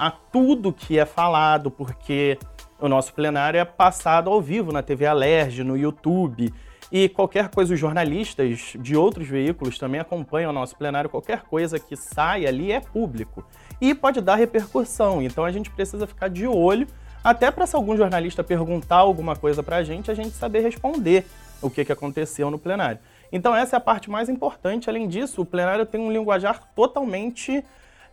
a 0.00 0.10
tudo 0.10 0.72
que 0.72 0.98
é 0.98 1.04
falado, 1.04 1.70
porque 1.70 2.38
o 2.80 2.88
nosso 2.88 3.12
plenário 3.12 3.60
é 3.60 3.66
passado 3.66 4.30
ao 4.30 4.40
vivo 4.40 4.72
na 4.72 4.82
TV 4.82 5.04
Alerj, 5.04 5.62
no 5.62 5.76
YouTube. 5.76 6.54
E 6.90 7.06
qualquer 7.10 7.50
coisa, 7.50 7.74
os 7.74 7.78
jornalistas 7.78 8.72
de 8.78 8.96
outros 8.96 9.28
veículos 9.28 9.78
também 9.78 10.00
acompanham 10.00 10.48
o 10.48 10.54
nosso 10.54 10.74
plenário. 10.74 11.10
Qualquer 11.10 11.42
coisa 11.42 11.78
que 11.78 11.96
sai 11.96 12.46
ali 12.46 12.72
é 12.72 12.80
público 12.80 13.44
e 13.78 13.94
pode 13.94 14.22
dar 14.22 14.36
repercussão. 14.36 15.20
Então 15.20 15.44
a 15.44 15.52
gente 15.52 15.68
precisa 15.68 16.06
ficar 16.06 16.28
de 16.28 16.46
olho, 16.46 16.86
até 17.22 17.50
para 17.50 17.66
se 17.66 17.76
algum 17.76 17.94
jornalista 17.94 18.42
perguntar 18.42 18.96
alguma 18.96 19.36
coisa 19.36 19.62
para 19.62 19.76
a 19.76 19.84
gente, 19.84 20.10
a 20.10 20.14
gente 20.14 20.30
saber 20.30 20.60
responder 20.60 21.26
o 21.60 21.68
que, 21.68 21.84
que 21.84 21.92
aconteceu 21.92 22.50
no 22.50 22.58
plenário. 22.58 23.00
Então 23.30 23.54
essa 23.54 23.76
é 23.76 23.78
a 23.78 23.80
parte 23.80 24.08
mais 24.10 24.30
importante. 24.30 24.88
Além 24.88 25.06
disso, 25.06 25.42
o 25.42 25.44
plenário 25.44 25.84
tem 25.84 26.00
um 26.00 26.10
linguajar 26.10 26.58
totalmente 26.74 27.62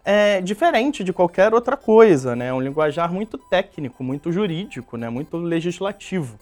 é 0.05 0.41
diferente 0.41 1.03
de 1.03 1.11
qualquer 1.11 1.53
outra 1.53 1.75
coisa, 1.75 2.35
né? 2.35 2.47
É 2.47 2.53
um 2.53 2.61
linguajar 2.61 3.11
muito 3.11 3.37
técnico, 3.37 4.03
muito 4.03 4.31
jurídico, 4.31 4.97
né? 4.97 5.09
Muito 5.09 5.37
legislativo. 5.37 6.37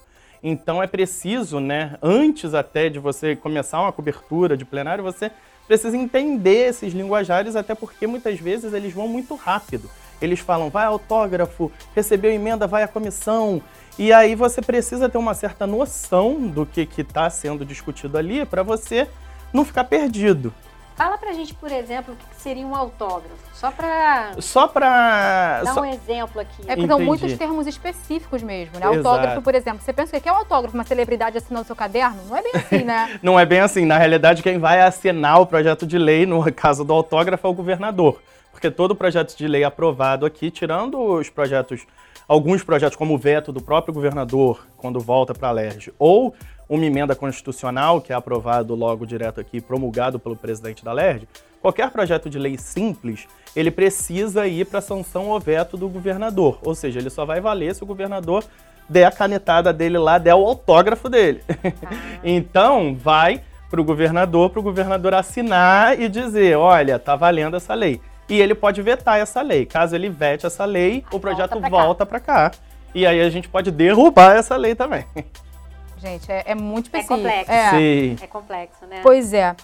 Então 0.48 0.82
é 0.82 0.86
preciso, 0.86 1.60
né, 1.60 1.98
antes 2.04 2.54
até 2.54 2.88
de 2.88 3.00
você 3.00 3.36
começar 3.36 3.82
uma 3.82 3.92
cobertura 3.92 4.56
de 4.56 4.64
plenário, 4.64 5.04
você 5.04 5.32
precisa 5.68 5.98
entender 5.98 6.68
esses 6.68 6.94
linguajares, 6.94 7.56
até 7.56 7.74
porque 7.74 8.06
muitas 8.06 8.40
vezes 8.40 8.72
eles 8.72 8.94
vão 8.94 9.08
muito 9.08 9.34
rápido. 9.34 9.90
Eles 10.22 10.40
falam, 10.40 10.70
vai 10.70 10.86
autógrafo, 10.86 11.72
recebeu 11.96 12.32
emenda, 12.32 12.68
vai 12.68 12.84
à 12.84 12.88
comissão. 12.88 13.60
E 13.98 14.14
aí 14.14 14.36
você 14.36 14.62
precisa 14.62 15.10
ter 15.10 15.18
uma 15.18 15.34
certa 15.34 15.66
noção 15.66 16.48
do 16.48 16.64
que 16.64 17.02
está 17.02 17.28
sendo 17.28 17.66
discutido 17.66 18.16
ali 18.16 18.46
para 18.46 18.62
você 18.62 19.08
não 19.52 19.66
ficar 19.66 19.86
perdido. 19.86 20.54
Fala 20.96 21.18
pra 21.18 21.34
gente, 21.34 21.54
por 21.54 21.70
exemplo, 21.72 22.14
o 22.14 22.18
que 22.18 22.42
seria 22.42 22.66
um 22.66 22.74
autógrafo. 22.74 23.36
Só 23.54 23.70
pra. 23.70 24.32
Só 24.40 24.68
pra. 24.68 25.62
Dar 25.64 25.74
só... 25.74 25.82
um 25.82 25.86
exemplo 25.86 26.40
aqui. 26.40 26.62
É 26.68 26.76
porque 26.76 26.88
são 26.88 27.00
muitos 27.00 27.38
termos 27.38 27.68
específicos 27.68 28.42
mesmo, 28.42 28.80
né? 28.80 28.86
Autógrafo, 28.86 29.28
Exato. 29.28 29.42
por 29.42 29.56
exemplo. 29.56 29.82
Você 29.82 29.92
pensa 29.92 30.20
que 30.20 30.30
é 30.30 30.32
um 30.32 30.38
autógrafo, 30.38 30.76
uma 30.76 30.86
celebridade 30.86 31.38
assinando 31.38 31.64
o 31.64 31.66
seu 31.66 31.76
caderno? 31.76 32.22
Não 32.30 32.38
é 32.38 32.42
bem 32.42 32.52
assim, 32.56 32.84
né? 32.84 33.20
Não 33.24 33.40
é 33.40 33.46
bem 33.46 33.60
assim. 33.60 33.86
Na 33.86 33.98
realidade, 33.98 34.42
quem 34.42 34.58
vai 34.58 34.82
assinar 34.82 35.42
o 35.42 35.46
projeto 35.46 35.86
de 35.86 35.98
lei, 35.98 36.26
no 36.26 36.42
caso 36.54 36.86
do 36.86 36.94
autógrafo, 36.94 37.46
é 37.46 37.50
o 37.50 37.54
governador. 37.54 38.22
Porque 38.54 38.72
todo 38.72 38.96
projeto 38.96 39.36
de 39.36 39.48
lei 39.50 39.66
aprovado 39.66 40.26
aqui, 40.26 40.50
tirando 40.50 40.98
os 40.98 41.30
projetos 41.30 41.86
alguns 42.28 42.64
projetos, 42.64 42.96
como 42.96 43.14
o 43.14 43.18
veto 43.18 43.52
do 43.52 43.62
próprio 43.62 43.94
governador, 43.94 44.66
quando 44.78 45.00
volta 45.00 45.34
para 45.34 45.50
a 45.50 45.52
LERJ, 45.52 45.94
ou 46.00 46.34
uma 46.68 46.86
emenda 46.86 47.16
constitucional 47.16 48.02
que 48.02 48.12
é 48.12 48.16
aprovado 48.16 48.76
logo 48.76 49.06
direto 49.06 49.40
aqui, 49.40 49.62
promulgado 49.62 50.20
pelo 50.20 50.36
presidente 50.36 50.84
da 50.84 50.92
LERJ, 50.92 51.28
qualquer 51.62 51.90
projeto 51.92 52.30
de 52.30 52.38
lei 52.38 52.58
simples, 52.58 53.28
ele 53.56 53.72
precisa 53.72 54.48
ir 54.48 54.66
para 54.66 54.82
sanção 54.82 55.30
ou 55.30 55.40
veto 55.40 55.78
do 55.78 55.88
governador. 55.88 56.60
Ou 56.64 56.76
seja, 56.76 57.00
ele 57.00 57.10
só 57.10 57.26
vai 57.26 57.42
valer 57.42 57.74
se 57.74 57.84
o 57.84 57.88
governador 57.88 58.44
der 58.88 59.06
a 59.06 59.12
canetada 59.12 59.74
dele 59.74 59.98
lá, 59.98 60.18
der 60.18 60.36
o 60.36 60.46
autógrafo 60.46 61.10
dele. 61.10 61.42
Ah. 61.50 61.96
então, 62.24 62.96
vai 62.96 63.42
para 63.70 63.82
o 63.82 63.84
governador, 63.84 64.50
para 64.50 64.60
o 64.60 64.64
governador 64.64 65.14
assinar 65.14 66.00
e 66.00 66.08
dizer, 66.08 66.58
olha, 66.58 67.00
tá 67.00 67.16
valendo 67.16 67.58
essa 67.58 67.74
lei. 67.74 68.00
E 68.30 68.40
ele 68.40 68.56
pode 68.56 68.82
vetar 68.82 69.20
essa 69.20 69.42
lei. 69.42 69.66
Caso 69.66 69.96
ele 69.96 70.10
vete 70.10 70.46
essa 70.46 70.66
lei, 70.66 71.04
o 71.12 71.20
projeto 71.20 71.60
volta 71.60 72.06
para 72.06 72.20
cá. 72.20 72.50
cá. 72.50 72.58
E 72.94 73.06
aí 73.06 73.22
a 73.22 73.30
gente 73.30 73.50
pode 73.50 73.72
derrubar 73.72 74.36
essa 74.36 74.56
lei 74.56 74.74
também. 74.74 75.06
Gente, 75.98 76.32
é, 76.32 76.44
é 76.48 76.56
muito 76.56 76.90
é 76.94 77.00
específico. 77.00 77.14
É 77.14 77.18
complexo. 77.18 77.52
É. 77.52 77.70
Sim. 77.72 78.18
é 78.22 78.28
complexo, 78.28 78.86
né? 78.86 79.00
Pois 79.02 79.34
é. 79.34 79.56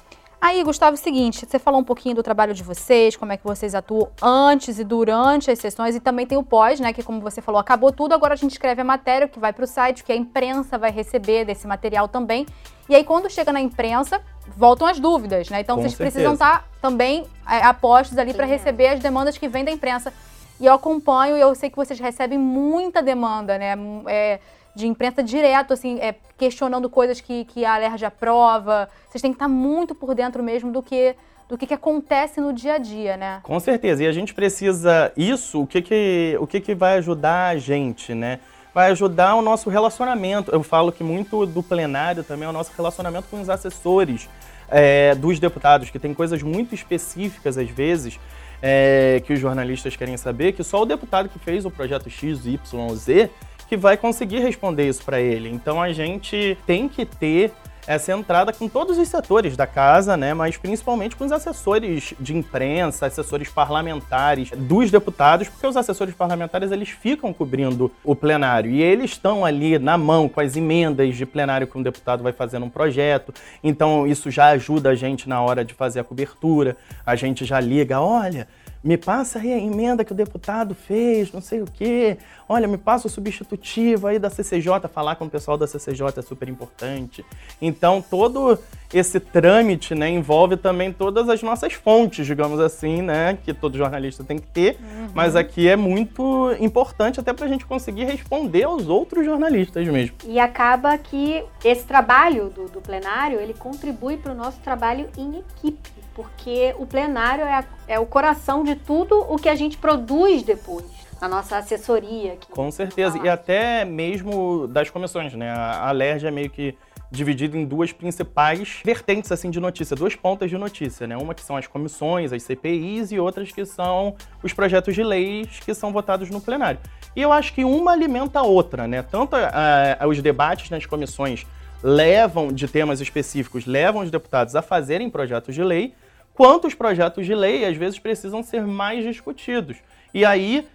Aí, 0.42 0.64
Gustavo, 0.64 0.96
é 0.96 0.96
o 0.96 0.98
seguinte, 0.98 1.46
você 1.48 1.60
falou 1.60 1.80
um 1.80 1.84
pouquinho 1.84 2.16
do 2.16 2.24
trabalho 2.24 2.52
de 2.52 2.64
vocês, 2.64 3.16
como 3.16 3.32
é 3.32 3.38
que 3.38 3.44
vocês 3.44 3.76
atuam 3.76 4.10
antes 4.20 4.80
e 4.80 4.84
durante 4.84 5.52
as 5.52 5.60
sessões, 5.60 5.96
e 5.96 6.00
também 6.00 6.26
tem 6.26 6.36
o 6.36 6.42
pós, 6.42 6.80
né, 6.80 6.92
que 6.92 7.04
como 7.04 7.22
você 7.22 7.44
falou, 7.44 7.62
acabou 7.62 7.92
tudo, 7.92 8.16
agora 8.16 8.34
a 8.34 8.36
gente 8.36 8.54
escreve 8.54 8.82
a 8.82 8.84
matéria 8.84 9.28
que 9.28 9.38
vai 9.38 9.54
para 9.54 9.64
o 9.64 9.68
site, 9.68 10.04
que 10.04 10.12
a 10.12 10.16
imprensa 10.16 10.80
vai 10.80 10.90
receber 10.90 11.46
desse 11.46 11.68
material 11.68 12.08
também. 12.08 12.48
E 12.90 12.96
aí, 12.96 13.04
quando 13.04 13.30
chega 13.30 13.54
na 13.54 13.62
imprensa, 13.62 14.20
voltam 14.58 14.88
as 14.88 15.00
dúvidas, 15.00 15.48
né? 15.48 15.60
Então, 15.60 15.76
Com 15.76 15.84
vocês 15.84 15.94
certeza. 15.94 16.12
precisam 16.12 16.34
estar 16.34 16.64
tá 16.64 16.66
também 16.82 17.28
é, 17.48 17.58
apostos 17.58 18.18
ali 18.18 18.34
para 18.34 18.48
receber 18.48 18.88
as 18.88 19.00
demandas 19.00 19.38
que 19.38 19.48
vêm 19.48 19.64
da 19.64 19.72
imprensa. 19.72 20.12
E 20.60 20.66
eu 20.66 20.74
acompanho 20.74 21.38
e 21.38 21.40
eu 21.40 21.54
sei 21.54 21.70
que 21.70 21.76
vocês 21.76 22.00
recebem 22.00 22.40
muita 22.40 23.02
demanda, 23.02 23.60
né? 23.60 23.76
É, 24.08 24.40
de 24.76 24.88
imprensa 24.88 25.22
direto, 25.24 25.74
assim, 25.74 26.00
é, 26.00 26.16
questionando 26.38 26.90
coisas 26.90 27.20
que, 27.20 27.46
que 27.46 27.66
a 27.66 27.76
Alerj 27.76 28.06
aprova. 28.06 28.90
Vocês 29.10 29.22
têm 29.22 29.32
que 29.32 29.36
estar 29.36 29.48
muito 29.48 29.94
por 29.94 30.16
dentro 30.16 30.42
mesmo 30.44 30.72
do 30.72 30.82
que 30.82 31.16
do 31.50 31.58
que, 31.58 31.68
que 31.68 31.74
acontece 31.74 32.40
no 32.40 32.54
dia 32.54 32.76
a 32.76 32.78
dia, 32.78 33.18
né? 33.18 33.42
Com 33.44 33.60
certeza. 33.60 34.02
E 34.02 34.08
a 34.08 34.12
gente 34.14 34.34
precisa 34.34 35.12
isso, 35.18 35.64
o 35.64 35.68
que 35.68 35.82
que, 35.82 36.38
o 36.40 36.48
que, 36.48 36.62
que 36.62 36.74
vai 36.74 36.98
ajudar 37.00 37.50
a 37.50 37.58
gente, 37.58 38.14
né? 38.14 38.40
Vai 38.74 38.90
ajudar 38.92 39.36
o 39.36 39.42
nosso 39.42 39.70
relacionamento. 39.70 40.50
Eu 40.50 40.64
falo 40.64 40.94
que 40.94 41.04
muito 41.04 41.46
do 41.46 41.62
plenário 41.62 42.24
também 42.24 42.48
é 42.48 42.50
o 42.50 42.54
nosso 42.54 42.72
relacionamento 42.74 43.28
com 43.30 43.42
os 43.42 43.50
assessores 43.50 44.30
é, 44.70 45.14
dos 45.14 45.42
deputados, 45.42 45.90
que 45.90 46.00
tem 46.00 46.14
coisas 46.14 46.42
muito 46.42 46.74
específicas 46.74 47.58
às 47.58 47.70
vezes 47.70 48.18
é, 48.62 49.22
que 49.26 49.34
os 49.34 49.40
jornalistas 49.40 49.98
querem 49.98 50.16
saber, 50.16 50.54
que 50.54 50.64
só 50.64 50.82
o 50.82 50.86
deputado 50.86 51.28
que 51.28 51.38
fez 51.38 51.66
o 51.66 51.72
projeto 51.72 52.10
X, 52.10 52.46
Y, 52.46 52.96
Z 52.96 53.30
que 53.72 53.78
vai 53.78 53.96
conseguir 53.96 54.40
responder 54.40 54.86
isso 54.90 55.02
para 55.02 55.22
ele. 55.22 55.48
Então 55.48 55.82
a 55.82 55.94
gente 55.94 56.58
tem 56.68 56.90
que 56.90 57.06
ter 57.06 57.54
essa 57.88 58.12
entrada 58.12 58.52
com 58.52 58.68
todos 58.68 58.98
os 58.98 59.08
setores 59.08 59.56
da 59.56 59.66
casa, 59.66 60.18
né, 60.18 60.34
mas 60.34 60.58
principalmente 60.58 61.16
com 61.16 61.24
os 61.24 61.32
assessores 61.32 62.14
de 62.20 62.36
imprensa, 62.36 63.06
assessores 63.06 63.48
parlamentares 63.48 64.52
dos 64.52 64.92
deputados, 64.92 65.48
porque 65.48 65.66
os 65.66 65.78
assessores 65.78 66.14
parlamentares 66.14 66.70
eles 66.70 66.90
ficam 66.90 67.32
cobrindo 67.32 67.90
o 68.04 68.14
plenário 68.14 68.70
e 68.70 68.82
eles 68.82 69.12
estão 69.12 69.46
ali 69.46 69.80
na 69.80 69.98
mão 69.98 70.28
com 70.28 70.42
as 70.42 70.58
emendas 70.58 71.16
de 71.16 71.26
plenário 71.26 71.66
que 71.66 71.78
um 71.78 71.82
deputado 71.82 72.22
vai 72.22 72.34
fazendo 72.34 72.66
um 72.66 72.70
projeto. 72.70 73.34
Então 73.64 74.06
isso 74.06 74.30
já 74.30 74.48
ajuda 74.48 74.90
a 74.90 74.96
gente 74.96 75.30
na 75.30 75.42
hora 75.42 75.64
de 75.64 75.74
fazer 75.74 76.02
a 76.02 76.04
cobertura. 76.04 76.76
A 77.06 77.16
gente 77.16 77.46
já 77.46 77.62
liga, 77.62 78.02
olha, 78.02 78.50
me 78.84 78.98
passa 78.98 79.40
aí 79.40 79.54
a 79.54 79.58
emenda 79.58 80.04
que 80.04 80.12
o 80.12 80.16
deputado 80.16 80.74
fez, 80.74 81.32
não 81.32 81.42
sei 81.42 81.62
o 81.62 81.66
quê. 81.66 82.18
Olha, 82.50 82.68
me 82.68 82.78
passa 82.78 83.08
o 83.08 83.10
substitutivo 83.10 84.08
aí 84.08 84.18
da 84.18 84.30
CCJ, 84.30 84.88
falar 84.92 85.16
com 85.16 85.26
o 85.26 85.30
pessoal 85.30 85.58
da 85.58 85.68
CCJ 85.68 86.08
é 86.18 86.22
super 86.22 86.50
importante. 86.50 87.24
Então, 87.62 88.02
todo 88.02 88.58
esse 88.92 89.20
trâmite, 89.20 89.94
né, 89.96 90.10
envolve 90.10 90.58
também 90.58 90.92
todas 90.92 91.30
as 91.30 91.42
nossas 91.44 91.74
fontes, 91.74 92.26
digamos 92.26 92.60
assim, 92.60 93.02
né, 93.02 93.38
que 93.44 93.54
todo 93.54 93.78
jornalista 93.78 94.24
tem 94.24 94.38
que 94.38 94.48
ter, 94.48 94.78
uhum. 94.82 95.10
mas 95.14 95.36
aqui 95.36 95.70
é 95.70 95.76
muito 95.76 96.54
importante 96.60 97.20
até 97.20 97.32
para 97.32 97.46
a 97.46 97.50
gente 97.50 97.66
conseguir 97.66 98.06
responder 98.06 98.64
aos 98.64 98.90
outros 98.90 99.24
jornalistas 99.24 99.88
mesmo. 99.88 100.18
E 100.26 100.40
acaba 100.40 100.98
que 100.98 101.44
esse 101.64 101.86
trabalho 101.86 102.50
do, 102.50 102.66
do 102.66 102.82
plenário, 102.82 103.40
ele 103.40 103.54
contribui 103.54 104.18
para 104.18 104.34
o 104.34 104.36
nosso 104.36 104.60
trabalho 104.60 105.08
em 105.18 105.38
equipe 105.38 106.01
porque 106.14 106.76
o 106.78 106.86
plenário 106.86 107.44
é, 107.44 107.54
a, 107.54 107.66
é 107.88 108.00
o 108.00 108.06
coração 108.06 108.64
de 108.64 108.76
tudo 108.76 109.20
o 109.20 109.38
que 109.38 109.50
a 109.50 109.56
gente 109.56 109.78
produz 109.78 110.44
depois 110.44 110.86
na 111.22 111.28
nossa 111.28 111.58
assessoria. 111.58 112.34
Aqui. 112.34 112.48
Com 112.50 112.72
certeza, 112.72 113.20
e 113.24 113.30
até 113.30 113.86
mesmo 113.86 114.68
das 114.68 114.90
comissões, 114.90 115.34
né? 115.34 115.52
A 115.52 115.90
Alerj 115.90 116.26
é 116.26 116.32
meio 116.32 116.50
que 116.50 116.76
dividido 117.12 117.58
em 117.58 117.66
duas 117.66 117.92
principais 117.92 118.80
vertentes 118.86 119.32
assim 119.32 119.50
de 119.50 119.60
notícia, 119.60 119.96
duas 119.96 120.16
pontas 120.16 120.50
de 120.50 120.58
notícia, 120.58 121.06
né? 121.06 121.18
Uma 121.18 121.36
que 121.36 121.42
são 121.42 121.58
as 121.58 121.68
comissões, 121.68 122.32
as 122.32 122.42
CPIs 122.42 123.12
e 123.12 123.20
outras 123.20 123.52
que 123.52 123.66
são 123.66 124.16
os 124.42 124.54
projetos 124.54 124.96
de 124.96 125.04
leis 125.04 125.60
que 125.60 125.74
são 125.74 125.92
votados 125.92 126.30
no 126.30 126.40
plenário. 126.40 126.80
E 127.14 127.22
eu 127.22 127.34
acho 127.34 127.54
que 127.54 127.66
uma 127.66 127.92
alimenta 127.92 128.40
a 128.40 128.44
outra, 128.44 128.88
né? 128.88 129.04
Tanto 129.04 129.36
uh, 129.36 130.08
os 130.08 130.22
debates 130.22 130.70
nas 130.70 130.86
comissões 130.86 131.46
levam 131.84 132.52
de 132.52 132.68
temas 132.68 133.02
específicos, 133.02 133.66
levam 133.66 134.02
os 134.02 134.12
deputados 134.12 134.56
a 134.56 134.62
fazerem 134.62 135.10
projetos 135.10 135.56
de 135.56 135.64
lei, 135.64 135.94
quanto 136.34 136.68
os 136.68 136.74
projetos 136.74 137.26
de 137.26 137.36
lei 137.36 137.66
às 137.66 137.76
vezes 137.76 138.00
precisam 138.00 138.44
ser 138.44 138.66
mais 138.66 139.04
discutidos. 139.04 139.78
E 140.14 140.26
aí 140.26 140.68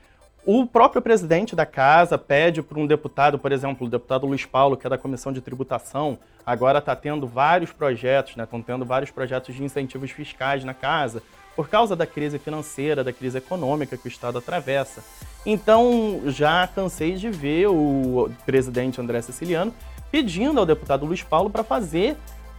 o 0.47 0.65
próprio 0.65 1.03
presidente 1.03 1.57
da 1.57 1.67
casa 1.67 2.17
pede 2.17 2.63
para 2.63 2.79
um 2.79 2.87
deputado, 2.87 3.37
por 3.37 3.51
exemplo, 3.51 3.85
o 3.85 3.91
deputado 3.91 4.27
Luiz 4.27 4.47
Paulo, 4.47 4.77
que 4.77 4.87
é 4.87 4.91
da 4.91 4.97
Comissão 4.97 5.33
de 5.33 5.41
Tributação, 5.41 6.17
agora 6.47 6.79
está 6.79 6.95
tendo 6.95 7.27
vários 7.27 7.73
projetos, 7.73 8.37
né? 8.37 8.45
Estão 8.45 8.63
tendo 8.63 8.85
vários 8.85 9.11
projetos 9.11 9.57
de 9.57 9.65
incentivos 9.65 10.13
fiscais 10.13 10.63
na 10.63 10.73
casa, 10.73 11.21
por 11.57 11.69
causa 11.69 11.97
da 11.97 12.07
crise 12.07 12.39
financeira, 12.39 13.03
da 13.03 13.13
crise 13.13 13.39
econômica 13.39 13.97
que 13.97 14.07
o 14.07 14.09
Estado 14.09 14.39
atravessa. 14.39 15.03
Então, 15.45 16.23
já 16.27 16.69
cansei 16.73 17.15
de 17.15 17.29
ver 17.29 17.67
o 17.67 18.31
presidente 18.45 19.01
André 19.01 19.23
Siciliano 19.23 19.75
pedindo 20.17 20.59
ao 20.59 20.65
deputado 20.65 21.05
Luiz 21.05 21.23
Paulo 21.23 21.51
para 21.51 21.63
fazer 21.63 22.17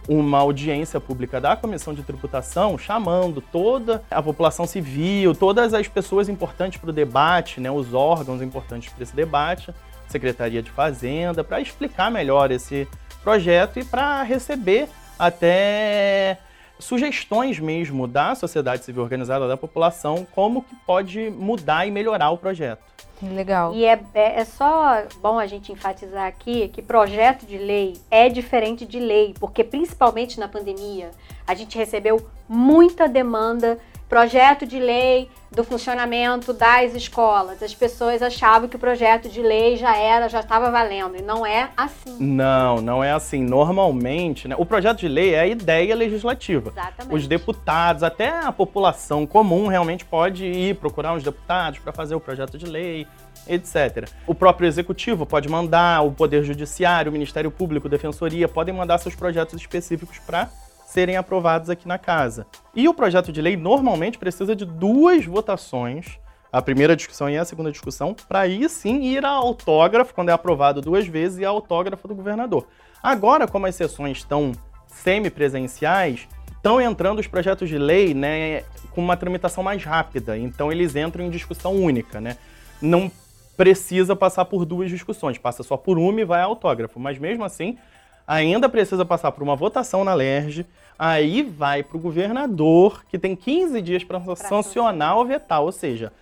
uma 0.08 0.38
audiência 0.38 1.00
pública 1.00 1.40
da 1.40 1.56
Comissão 1.56 1.92
de 1.92 2.04
Tributação, 2.04 2.78
chamando 2.78 3.40
toda 3.40 4.00
a 4.08 4.22
população 4.22 4.64
civil, 4.64 5.34
todas 5.34 5.74
as 5.74 5.88
pessoas 5.88 6.28
importantes 6.28 6.78
para 6.78 6.90
o 6.90 6.92
debate, 6.92 7.60
né, 7.60 7.68
os 7.68 7.92
órgãos 7.92 8.40
importantes 8.42 8.92
para 8.92 9.02
esse 9.02 9.16
debate, 9.16 9.74
Secretaria 10.06 10.62
de 10.62 10.70
Fazenda, 10.70 11.42
para 11.42 11.60
explicar 11.60 12.12
melhor 12.12 12.52
esse 12.52 12.86
projeto 13.24 13.80
e 13.80 13.84
para 13.84 14.22
receber 14.22 14.88
até 15.18 16.38
sugestões 16.78 17.58
mesmo 17.58 18.06
da 18.06 18.34
sociedade 18.34 18.84
civil 18.84 19.02
organizada, 19.02 19.48
da 19.48 19.56
população, 19.56 20.26
como 20.34 20.62
que 20.62 20.74
pode 20.86 21.30
mudar 21.30 21.86
e 21.86 21.90
melhorar 21.90 22.30
o 22.30 22.38
projeto. 22.38 22.82
Legal. 23.20 23.74
E 23.74 23.84
é, 23.84 24.00
é, 24.14 24.40
é, 24.40 24.44
só 24.44 25.02
bom 25.20 25.38
a 25.38 25.46
gente 25.46 25.72
enfatizar 25.72 26.26
aqui 26.26 26.68
que 26.68 26.80
projeto 26.80 27.44
de 27.44 27.58
lei 27.58 27.96
é 28.10 28.28
diferente 28.28 28.86
de 28.86 29.00
lei, 29.00 29.34
porque 29.40 29.64
principalmente 29.64 30.38
na 30.38 30.46
pandemia 30.46 31.10
a 31.44 31.54
gente 31.54 31.76
recebeu 31.76 32.24
muita 32.48 33.08
demanda 33.08 33.76
projeto 34.08 34.66
de 34.66 34.78
lei 34.78 35.28
do 35.50 35.62
funcionamento 35.62 36.52
das 36.52 36.94
escolas. 36.94 37.62
As 37.62 37.74
pessoas 37.74 38.22
achavam 38.22 38.68
que 38.68 38.76
o 38.76 38.78
projeto 38.78 39.28
de 39.28 39.42
lei 39.42 39.76
já 39.76 39.96
era, 39.96 40.28
já 40.28 40.40
estava 40.40 40.70
valendo, 40.70 41.16
e 41.16 41.22
não 41.22 41.44
é 41.44 41.70
assim. 41.76 42.16
Não, 42.18 42.80
não 42.80 43.04
é 43.04 43.12
assim. 43.12 43.42
Normalmente, 43.42 44.48
né, 44.48 44.54
o 44.58 44.64
projeto 44.66 44.98
de 44.98 45.08
lei 45.08 45.34
é 45.34 45.40
a 45.40 45.46
ideia 45.46 45.94
legislativa. 45.94 46.70
Exatamente. 46.70 47.14
Os 47.14 47.26
deputados, 47.26 48.02
até 48.02 48.28
a 48.28 48.52
população 48.52 49.26
comum 49.26 49.68
realmente 49.68 50.04
pode 50.04 50.44
ir 50.44 50.76
procurar 50.76 51.14
os 51.14 51.22
deputados 51.22 51.78
para 51.78 51.92
fazer 51.92 52.14
o 52.14 52.20
projeto 52.20 52.58
de 52.58 52.66
lei, 52.66 53.06
etc. 53.46 54.08
O 54.26 54.34
próprio 54.34 54.66
executivo 54.66 55.24
pode 55.26 55.48
mandar, 55.48 56.02
o 56.02 56.12
poder 56.12 56.42
judiciário, 56.44 57.10
o 57.10 57.12
Ministério 57.12 57.50
Público, 57.50 57.88
Defensoria 57.88 58.48
podem 58.48 58.74
mandar 58.74 58.98
seus 58.98 59.14
projetos 59.14 59.60
específicos 59.60 60.18
para 60.18 60.50
serem 60.88 61.18
aprovados 61.18 61.68
aqui 61.68 61.86
na 61.86 61.98
casa. 61.98 62.46
E 62.74 62.88
o 62.88 62.94
projeto 62.94 63.30
de 63.30 63.42
lei 63.42 63.58
normalmente 63.58 64.16
precisa 64.16 64.56
de 64.56 64.64
duas 64.64 65.22
votações, 65.26 66.18
a 66.50 66.62
primeira 66.62 66.96
discussão 66.96 67.28
e 67.28 67.36
a 67.36 67.44
segunda 67.44 67.70
discussão, 67.70 68.16
para 68.26 68.40
aí 68.40 68.66
sim 68.70 69.02
ir 69.02 69.22
a 69.22 69.28
autógrafo, 69.28 70.14
quando 70.14 70.30
é 70.30 70.32
aprovado 70.32 70.80
duas 70.80 71.06
vezes, 71.06 71.40
e 71.40 71.44
a 71.44 71.50
autógrafo 71.50 72.08
do 72.08 72.14
governador. 72.14 72.66
Agora, 73.02 73.46
como 73.46 73.66
as 73.66 73.74
sessões 73.74 74.16
estão 74.16 74.52
semipresenciais, 74.86 76.26
estão 76.56 76.80
entrando 76.80 77.18
os 77.18 77.26
projetos 77.26 77.68
de 77.68 77.76
lei 77.76 78.14
né, 78.14 78.62
com 78.92 79.02
uma 79.02 79.14
tramitação 79.14 79.62
mais 79.62 79.84
rápida, 79.84 80.38
então 80.38 80.72
eles 80.72 80.96
entram 80.96 81.22
em 81.22 81.28
discussão 81.28 81.74
única. 81.74 82.18
Né? 82.18 82.38
Não 82.80 83.12
precisa 83.58 84.16
passar 84.16 84.46
por 84.46 84.64
duas 84.64 84.88
discussões, 84.88 85.36
passa 85.36 85.62
só 85.62 85.76
por 85.76 85.98
uma 85.98 86.22
e 86.22 86.24
vai 86.24 86.40
a 86.40 86.44
autógrafo, 86.44 86.98
mas 86.98 87.18
mesmo 87.18 87.44
assim 87.44 87.76
ainda 88.28 88.68
precisa 88.68 89.06
passar 89.06 89.32
por 89.32 89.42
uma 89.42 89.56
votação 89.56 90.04
na 90.04 90.12
LERJ, 90.12 90.66
aí 90.98 91.42
vai 91.42 91.82
para 91.82 91.96
o 91.96 92.00
governador, 92.00 93.02
que 93.08 93.18
tem 93.18 93.34
15 93.34 93.80
dias 93.80 94.04
para 94.04 94.20
sancionar 94.36 95.16
ou 95.16 95.24
vetar, 95.24 95.62
ou 95.62 95.72
seja, 95.72 96.12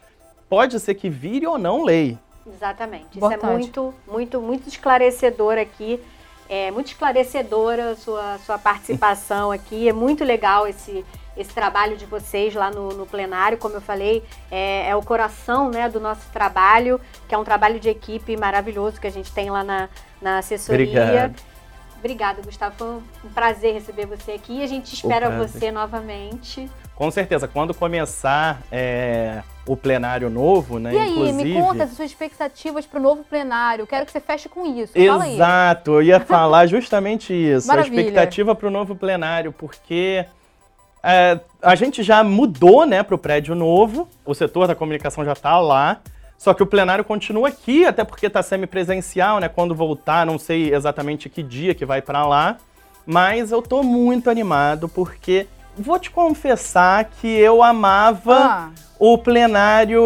pode 0.49 0.79
ser 0.79 0.95
que 0.95 1.11
vire 1.11 1.47
ou 1.47 1.59
não 1.59 1.83
lei. 1.83 2.17
Exatamente. 2.47 3.19
Isso 3.19 3.33
é 3.33 3.37
muito, 3.37 3.93
muito, 4.07 4.41
muito 4.41 4.69
esclarecedor 4.69 5.59
aqui. 5.59 6.01
É 6.49 6.71
muito 6.71 6.87
esclarecedora 6.87 7.91
a 7.91 7.97
sua, 7.97 8.39
sua 8.39 8.57
participação 8.57 9.51
aqui. 9.51 9.89
É 9.89 9.93
muito 9.93 10.23
legal 10.23 10.65
esse, 10.69 11.05
esse 11.37 11.53
trabalho 11.53 11.97
de 11.97 12.07
vocês 12.07 12.55
lá 12.55 12.71
no, 12.71 12.91
no 12.91 13.05
plenário. 13.05 13.59
Como 13.59 13.75
eu 13.75 13.81
falei, 13.81 14.23
é, 14.49 14.89
é, 14.89 14.95
o 14.95 15.03
coração 15.03 15.71
né, 15.71 15.89
do 15.89 15.99
nosso 15.99 16.31
trabalho, 16.31 17.01
que 17.29 17.35
é 17.35 17.39
um 17.39 17.43
trabalho 17.43 17.81
de 17.81 17.89
equipe 17.89 18.37
maravilhoso 18.37 19.01
que 19.01 19.09
a 19.09 19.11
gente 19.11 19.33
tem 19.33 19.51
lá 19.51 19.65
na, 19.65 19.89
na 20.23 20.39
assessoria. 20.39 20.87
Obrigado. 20.87 21.56
Obrigada, 21.99 22.43
Gustavo. 22.43 22.75
Foi 22.77 22.89
um 22.89 23.33
prazer 23.35 23.75
receber 23.75 24.07
você 24.07 24.33
aqui. 24.33 24.63
A 24.63 24.67
gente 24.67 24.95
espera 24.95 25.31
você 25.31 25.71
novamente. 25.73 26.71
Com 26.95 27.11
certeza. 27.11 27.47
Quando 27.47 27.75
começar 27.75 28.63
é, 28.71 29.43
o 29.67 29.77
plenário 29.77 30.31
novo, 30.31 30.79
né? 30.79 30.95
E 30.95 30.99
aí, 30.99 31.11
inclusive... 31.11 31.45
me 31.45 31.61
conta 31.61 31.85
as 31.85 31.91
suas 31.91 32.11
expectativas 32.11 32.87
para 32.87 32.99
o 32.99 33.03
novo 33.03 33.25
plenário. 33.25 33.87
Quero 33.87 34.07
que 34.07 34.13
você 34.13 34.21
feche 34.21 34.49
com 34.49 34.67
isso. 34.67 34.97
Exato. 34.97 35.93
Eu 35.93 36.03
ia 36.03 36.21
falar 36.21 36.67
justamente 36.69 37.33
isso. 37.33 37.67
Maravilha. 37.67 37.97
A 37.97 38.01
expectativa 38.01 38.55
para 38.55 38.69
o 38.69 38.71
novo 38.71 38.95
plenário, 38.97 39.53
porque 39.53 40.25
é, 41.03 41.39
a 41.63 41.75
gente 41.75 42.03
já 42.03 42.25
mudou, 42.25 42.87
né, 42.87 43.03
para 43.03 43.15
o 43.15 43.19
prédio 43.19 43.55
novo. 43.55 44.09
O 44.25 44.35
setor 44.35 44.67
da 44.67 44.75
comunicação 44.75 45.25
já 45.25 45.33
está 45.33 45.59
lá. 45.59 46.01
Só 46.39 46.53
que 46.53 46.63
o 46.63 46.67
plenário 46.67 47.05
continua 47.05 47.49
aqui, 47.49 47.85
até 47.85 48.05
porque 48.05 48.27
está 48.27 48.43
semipresencial, 48.43 49.41
né? 49.41 49.49
Quando 49.49 49.75
voltar, 49.75 50.27
não 50.27 50.39
sei 50.39 50.75
exatamente 50.75 51.29
que 51.29 51.43
dia 51.43 51.75
que 51.75 51.87
vai 51.87 52.03
para 52.03 52.27
lá. 52.27 52.59
Mas 53.07 53.53
eu 53.53 53.63
tô 53.63 53.83
muito 53.83 54.29
animado 54.29 54.89
porque 54.89 55.47
vou 55.79 55.99
te 55.99 56.11
confessar 56.11 57.05
que 57.05 57.29
eu 57.29 57.63
amava 57.63 58.37
ah. 58.37 58.71
o 58.99 59.17
plenário 59.17 60.03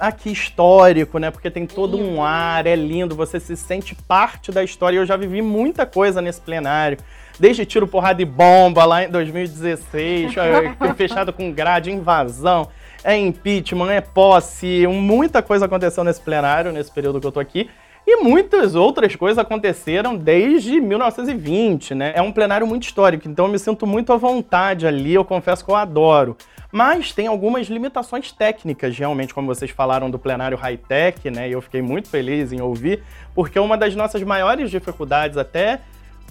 aqui 0.00 0.30
histórico, 0.30 1.18
né? 1.18 1.30
Porque 1.30 1.50
tem 1.50 1.66
todo 1.66 1.98
um 1.98 2.22
ar, 2.22 2.66
é 2.66 2.76
lindo, 2.76 3.14
você 3.14 3.40
se 3.40 3.56
sente 3.56 3.94
parte 3.94 4.52
da 4.52 4.62
história. 4.62 4.96
Eu 4.96 5.06
já 5.06 5.16
vivi 5.16 5.42
muita 5.42 5.84
coisa 5.84 6.22
nesse 6.22 6.40
plenário. 6.40 6.98
Desde 7.38 7.66
tiro, 7.66 7.86
porrada 7.86 8.22
e 8.22 8.24
bomba 8.24 8.84
lá 8.86 9.04
em 9.04 9.10
2016, 9.10 10.32
fechado 10.96 11.32
com 11.34 11.52
grade, 11.52 11.90
invasão 11.90 12.68
é 13.06 13.16
impeachment, 13.16 13.92
é 13.92 14.00
posse, 14.00 14.84
muita 14.88 15.40
coisa 15.40 15.66
aconteceu 15.66 16.02
nesse 16.02 16.20
plenário, 16.20 16.72
nesse 16.72 16.90
período 16.90 17.20
que 17.20 17.26
eu 17.28 17.30
tô 17.30 17.38
aqui. 17.38 17.70
E 18.04 18.16
muitas 18.16 18.74
outras 18.74 19.14
coisas 19.14 19.38
aconteceram 19.38 20.16
desde 20.16 20.80
1920, 20.80 21.94
né? 21.94 22.12
É 22.16 22.22
um 22.22 22.32
plenário 22.32 22.66
muito 22.66 22.82
histórico, 22.82 23.28
então 23.28 23.46
eu 23.46 23.52
me 23.52 23.58
sinto 23.60 23.86
muito 23.86 24.12
à 24.12 24.16
vontade 24.16 24.88
ali, 24.88 25.14
eu 25.14 25.24
confesso 25.24 25.64
que 25.64 25.70
eu 25.70 25.76
adoro. 25.76 26.36
Mas 26.72 27.12
tem 27.12 27.28
algumas 27.28 27.68
limitações 27.68 28.32
técnicas, 28.32 28.98
realmente, 28.98 29.32
como 29.32 29.46
vocês 29.46 29.70
falaram 29.70 30.10
do 30.10 30.18
plenário 30.18 30.56
high-tech, 30.56 31.30
né? 31.30 31.48
E 31.48 31.52
eu 31.52 31.62
fiquei 31.62 31.82
muito 31.82 32.08
feliz 32.08 32.52
em 32.52 32.60
ouvir, 32.60 33.04
porque 33.36 33.58
uma 33.58 33.76
das 33.76 33.94
nossas 33.94 34.22
maiores 34.24 34.68
dificuldades 34.68 35.36
até 35.36 35.80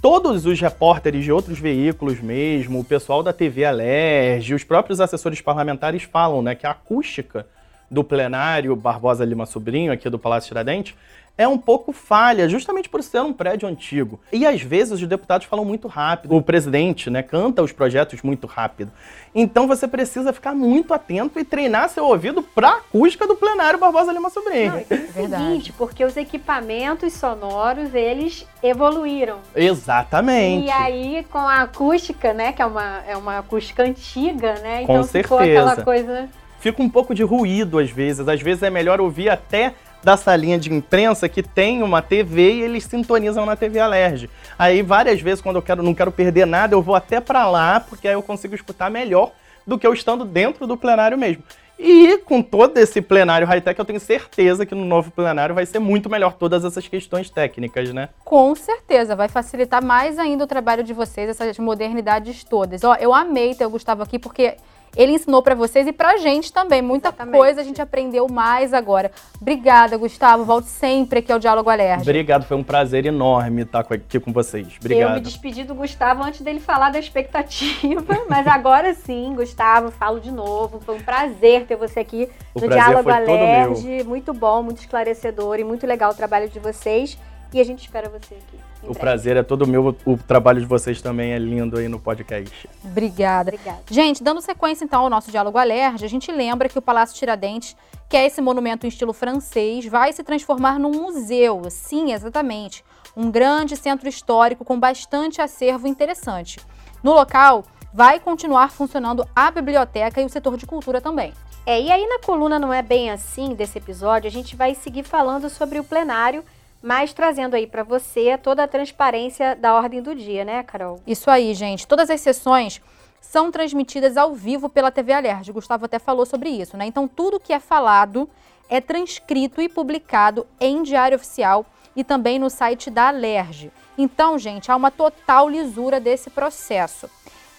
todos 0.01 0.45
os 0.45 0.59
repórteres 0.59 1.23
de 1.23 1.31
outros 1.31 1.59
veículos 1.59 2.19
mesmo, 2.19 2.79
o 2.79 2.83
pessoal 2.83 3.23
da 3.23 3.33
TV 3.33 3.65
Alerj, 3.65 4.53
os 4.53 4.63
próprios 4.63 4.99
assessores 4.99 5.41
parlamentares 5.41 6.03
falam 6.03 6.41
né, 6.41 6.55
que 6.55 6.65
a 6.65 6.71
acústica 6.71 7.45
do 7.89 8.03
plenário 8.03 8.75
Barbosa 8.75 9.23
Lima 9.23 9.45
Sobrinho, 9.45 9.91
aqui 9.91 10.09
do 10.09 10.19
Palácio 10.19 10.49
Tiradentes, 10.49 10.95
é 11.37 11.47
um 11.47 11.57
pouco 11.57 11.91
falha, 11.91 12.47
justamente 12.47 12.87
por 12.87 13.03
ser 13.03 13.21
um 13.21 13.33
prédio 13.33 13.67
antigo. 13.67 14.19
E 14.31 14.45
às 14.45 14.61
vezes 14.61 14.93
os 14.93 15.07
deputados 15.07 15.47
falam 15.47 15.65
muito 15.65 15.87
rápido, 15.87 16.35
o 16.35 16.41
presidente 16.41 17.09
né, 17.09 17.21
canta 17.21 17.61
os 17.61 17.71
projetos 17.71 18.21
muito 18.21 18.47
rápido. 18.47 18.91
Então 19.33 19.67
você 19.67 19.87
precisa 19.87 20.31
ficar 20.31 20.53
muito 20.55 20.93
atento 20.93 21.37
e 21.37 21.43
treinar 21.43 21.89
seu 21.89 22.05
ouvido 22.05 22.41
para 22.41 22.69
a 22.69 22.77
acústica 22.77 23.27
do 23.27 23.35
plenário 23.35 23.77
Barbosa 23.77 24.13
Lima 24.13 24.29
Sobrinho. 24.29 24.71
Não, 24.71 25.23
é 25.23 25.25
o 25.25 25.29
seguinte, 25.29 25.73
porque 25.73 26.05
os 26.05 26.15
equipamentos 26.15 27.13
sonoros, 27.13 27.93
eles 27.93 28.47
evoluíram. 28.63 29.39
Exatamente. 29.53 30.67
E 30.67 30.71
aí, 30.71 31.25
com 31.29 31.37
a 31.39 31.63
acústica, 31.63 32.33
né, 32.33 32.53
que 32.53 32.61
é 32.61 32.65
uma, 32.65 33.03
é 33.05 33.17
uma 33.17 33.39
acústica 33.39 33.83
antiga, 33.83 34.53
né, 34.59 34.83
então 34.83 34.97
com 34.97 35.03
ficou 35.03 35.37
certeza. 35.39 35.71
aquela 35.71 35.83
coisa... 35.83 36.29
Fica 36.59 36.81
um 36.81 36.89
pouco 36.89 37.13
de 37.13 37.21
ruído 37.21 37.77
às 37.77 37.91
vezes, 37.91 38.27
às 38.27 38.41
vezes 38.41 38.63
é 38.63 38.71
melhor 38.71 38.99
ouvir 38.99 39.29
até 39.29 39.75
da 40.05 40.15
salinha 40.15 40.59
de 40.59 40.71
imprensa 40.71 41.27
que 41.27 41.41
tem 41.41 41.81
uma 41.81 41.99
TV 41.99 42.53
e 42.53 42.61
eles 42.61 42.83
sintonizam 42.83 43.43
na 43.43 43.55
TV 43.55 43.79
Alerj. 43.79 44.29
Aí 44.57 44.83
várias 44.83 45.19
vezes 45.19 45.41
quando 45.41 45.55
eu 45.55 45.63
quero, 45.63 45.81
não 45.81 45.95
quero 45.95 46.11
perder 46.11 46.45
nada, 46.45 46.75
eu 46.75 46.81
vou 46.81 46.93
até 46.93 47.19
para 47.19 47.47
lá, 47.49 47.79
porque 47.79 48.07
aí 48.07 48.13
eu 48.13 48.21
consigo 48.21 48.53
escutar 48.53 48.91
melhor 48.91 49.31
do 49.65 49.79
que 49.79 49.87
eu 49.87 49.91
estando 49.91 50.23
dentro 50.23 50.67
do 50.67 50.77
plenário 50.77 51.17
mesmo. 51.17 51.41
E 51.79 52.19
com 52.19 52.39
todo 52.39 52.77
esse 52.77 53.01
plenário 53.01 53.47
high-tech, 53.47 53.77
eu 53.79 53.83
tenho 53.83 53.99
certeza 53.99 54.63
que 54.63 54.75
no 54.75 54.85
novo 54.85 55.09
plenário 55.09 55.55
vai 55.55 55.65
ser 55.65 55.79
muito 55.79 56.07
melhor 56.07 56.33
todas 56.33 56.63
essas 56.63 56.87
questões 56.87 57.31
técnicas, 57.31 57.91
né? 57.91 58.09
Com 58.23 58.55
certeza, 58.55 59.15
vai 59.15 59.27
facilitar 59.27 59.83
mais 59.83 60.19
ainda 60.19 60.43
o 60.43 60.47
trabalho 60.47 60.83
de 60.83 60.93
vocês, 60.93 61.27
essas 61.27 61.57
modernidades 61.57 62.43
todas. 62.43 62.83
Ó, 62.83 62.93
eu 62.95 63.11
amei 63.11 63.55
ter 63.55 63.65
o 63.65 63.71
Gustavo 63.71 64.03
aqui, 64.03 64.19
porque 64.19 64.55
ele 64.95 65.13
ensinou 65.13 65.41
para 65.41 65.55
vocês 65.55 65.87
e 65.87 65.93
pra 65.93 66.17
gente 66.17 66.51
também. 66.51 66.81
Muita 66.81 67.09
Exatamente. 67.09 67.37
coisa 67.37 67.61
a 67.61 67.63
gente 67.63 67.81
aprendeu 67.81 68.27
mais 68.27 68.73
agora. 68.73 69.11
Obrigada, 69.39 69.97
Gustavo. 69.97 70.45
Volte 70.45 70.67
sempre 70.67 71.19
aqui 71.19 71.31
ao 71.31 71.39
Diálogo 71.39 71.69
Alerta. 71.69 72.01
Obrigado, 72.01 72.45
foi 72.45 72.57
um 72.57 72.63
prazer 72.63 73.05
enorme 73.05 73.63
estar 73.63 73.79
aqui 73.79 74.19
com 74.19 74.31
vocês. 74.31 74.67
Obrigado. 74.79 75.09
Eu 75.09 75.15
me 75.15 75.21
despedi 75.21 75.63
do 75.63 75.75
Gustavo 75.75 76.23
antes 76.23 76.41
dele 76.41 76.59
falar 76.59 76.91
da 76.91 76.99
expectativa, 76.99 78.05
mas 78.29 78.47
agora 78.47 78.93
sim, 78.93 79.33
Gustavo, 79.35 79.91
falo 79.91 80.19
de 80.19 80.31
novo. 80.31 80.79
Foi 80.79 80.95
um 80.95 81.01
prazer 81.01 81.65
ter 81.65 81.75
você 81.75 81.99
aqui 81.99 82.29
o 82.53 82.61
no 82.61 82.67
Diálogo 82.67 83.09
Alerge. 83.09 84.03
Muito 84.03 84.33
bom, 84.33 84.63
muito 84.63 84.79
esclarecedor 84.79 85.59
e 85.59 85.63
muito 85.63 85.85
legal 85.85 86.11
o 86.11 86.15
trabalho 86.15 86.49
de 86.49 86.59
vocês. 86.59 87.17
E 87.55 87.61
a 87.61 87.63
gente 87.63 87.83
espera 87.83 88.09
você 88.09 88.35
aqui. 88.35 88.59
O 88.83 88.93
prazer 88.93 89.37
é 89.37 89.41
todo 89.41 89.65
meu, 89.65 89.95
o 90.05 90.17
trabalho 90.17 90.59
de 90.59 90.65
vocês 90.65 91.01
também 91.01 91.31
é 91.31 91.39
lindo 91.39 91.77
aí 91.77 91.87
no 91.87 91.97
podcast. 91.97 92.69
Obrigada. 92.83 93.49
Obrigada. 93.51 93.81
Gente, 93.89 94.21
dando 94.21 94.41
sequência 94.41 94.83
então 94.83 95.03
ao 95.03 95.09
nosso 95.09 95.31
diálogo 95.31 95.57
alerge, 95.57 96.03
a 96.03 96.09
gente 96.09 96.29
lembra 96.33 96.67
que 96.67 96.77
o 96.77 96.81
Palácio 96.81 97.15
Tiradentes, 97.15 97.73
que 98.09 98.17
é 98.17 98.25
esse 98.25 98.41
monumento 98.41 98.85
em 98.85 98.89
estilo 98.89 99.13
francês, 99.13 99.85
vai 99.85 100.11
se 100.11 100.21
transformar 100.21 100.77
num 100.77 100.91
museu. 100.91 101.61
Sim, 101.69 102.11
exatamente. 102.11 102.83
Um 103.15 103.31
grande 103.31 103.77
centro 103.77 104.09
histórico 104.09 104.65
com 104.65 104.77
bastante 104.77 105.41
acervo 105.41 105.87
interessante. 105.87 106.59
No 107.01 107.13
local, 107.13 107.63
vai 107.93 108.19
continuar 108.19 108.69
funcionando 108.69 109.25
a 109.33 109.49
biblioteca 109.49 110.19
e 110.19 110.25
o 110.25 110.29
setor 110.29 110.57
de 110.57 110.65
cultura 110.65 110.99
também. 110.99 111.33
É, 111.65 111.81
e 111.81 111.89
aí 111.89 112.05
na 112.05 112.19
coluna 112.19 112.59
Não 112.59 112.73
É 112.73 112.81
Bem 112.81 113.11
Assim 113.11 113.55
desse 113.55 113.77
episódio, 113.77 114.27
a 114.27 114.31
gente 114.31 114.57
vai 114.57 114.75
seguir 114.75 115.03
falando 115.03 115.49
sobre 115.49 115.79
o 115.79 115.85
plenário 115.85 116.43
mas 116.85 117.15
trazendo 117.15 117.55
aí 117.55 117.65
para 117.65 117.81
você 117.81 118.37
toda 118.37 118.63
a 118.63 118.67
transparência 118.67 119.55
da 119.55 119.73
ordem 119.73 120.03
do 120.03 120.13
dia, 120.13 120.45
né, 120.45 120.61
Carol? 120.61 121.01
Isso 121.07 121.31
aí, 121.31 121.51
gente. 121.55 121.87
Todas 121.87 122.11
as 122.11 122.21
sessões 122.21 122.79
são 123.19 123.51
transmitidas 123.51 124.15
ao 124.15 124.35
vivo 124.35 124.69
pela 124.69 124.91
TV 124.91 125.11
Alerj. 125.11 125.51
Gustavo 125.51 125.85
até 125.85 125.97
falou 125.97 126.27
sobre 126.27 126.47
isso, 126.47 126.77
né? 126.77 126.85
Então, 126.85 127.07
tudo 127.07 127.39
que 127.39 127.51
é 127.51 127.59
falado 127.59 128.29
é 128.69 128.79
transcrito 128.79 129.59
e 129.63 129.67
publicado 129.67 130.45
em 130.59 130.83
Diário 130.83 131.15
Oficial 131.15 131.65
e 131.95 132.03
também 132.03 132.37
no 132.37 132.51
site 132.51 132.91
da 132.91 133.07
Alerj. 133.07 133.71
Então, 133.97 134.37
gente, 134.37 134.71
há 134.71 134.75
uma 134.75 134.91
total 134.91 135.49
lisura 135.49 135.99
desse 135.99 136.29
processo. 136.29 137.09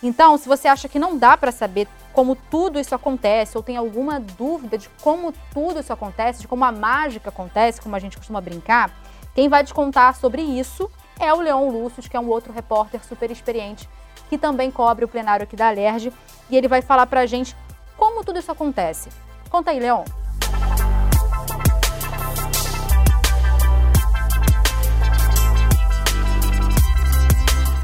Então, 0.00 0.38
se 0.38 0.48
você 0.48 0.68
acha 0.68 0.88
que 0.88 1.00
não 1.00 1.18
dá 1.18 1.36
para 1.36 1.50
saber 1.50 1.88
como 2.16 2.34
tudo 2.34 2.80
isso 2.80 2.94
acontece, 2.94 3.58
ou 3.58 3.62
tem 3.62 3.76
alguma 3.76 4.18
dúvida 4.18 4.78
de 4.78 4.88
como 5.02 5.34
tudo 5.52 5.80
isso 5.80 5.92
acontece, 5.92 6.40
de 6.40 6.48
como 6.48 6.64
a 6.64 6.72
mágica 6.72 7.28
acontece, 7.28 7.78
como 7.78 7.94
a 7.94 7.98
gente 7.98 8.16
costuma 8.16 8.40
brincar, 8.40 8.90
quem 9.34 9.50
vai 9.50 9.62
te 9.62 9.74
contar 9.74 10.14
sobre 10.14 10.40
isso 10.40 10.90
é 11.20 11.30
o 11.34 11.42
Leon 11.42 11.68
Lúcius, 11.68 12.08
que 12.08 12.16
é 12.16 12.20
um 12.20 12.30
outro 12.30 12.54
repórter 12.54 13.04
super 13.04 13.30
experiente, 13.30 13.86
que 14.30 14.38
também 14.38 14.70
cobre 14.70 15.04
o 15.04 15.08
plenário 15.08 15.44
aqui 15.44 15.54
da 15.54 15.68
Alerj, 15.68 16.10
e 16.48 16.56
ele 16.56 16.68
vai 16.68 16.80
falar 16.80 17.06
pra 17.06 17.26
gente 17.26 17.54
como 17.98 18.24
tudo 18.24 18.38
isso 18.38 18.50
acontece. 18.50 19.10
Conta 19.50 19.72
aí, 19.72 19.78
Leon. 19.78 20.04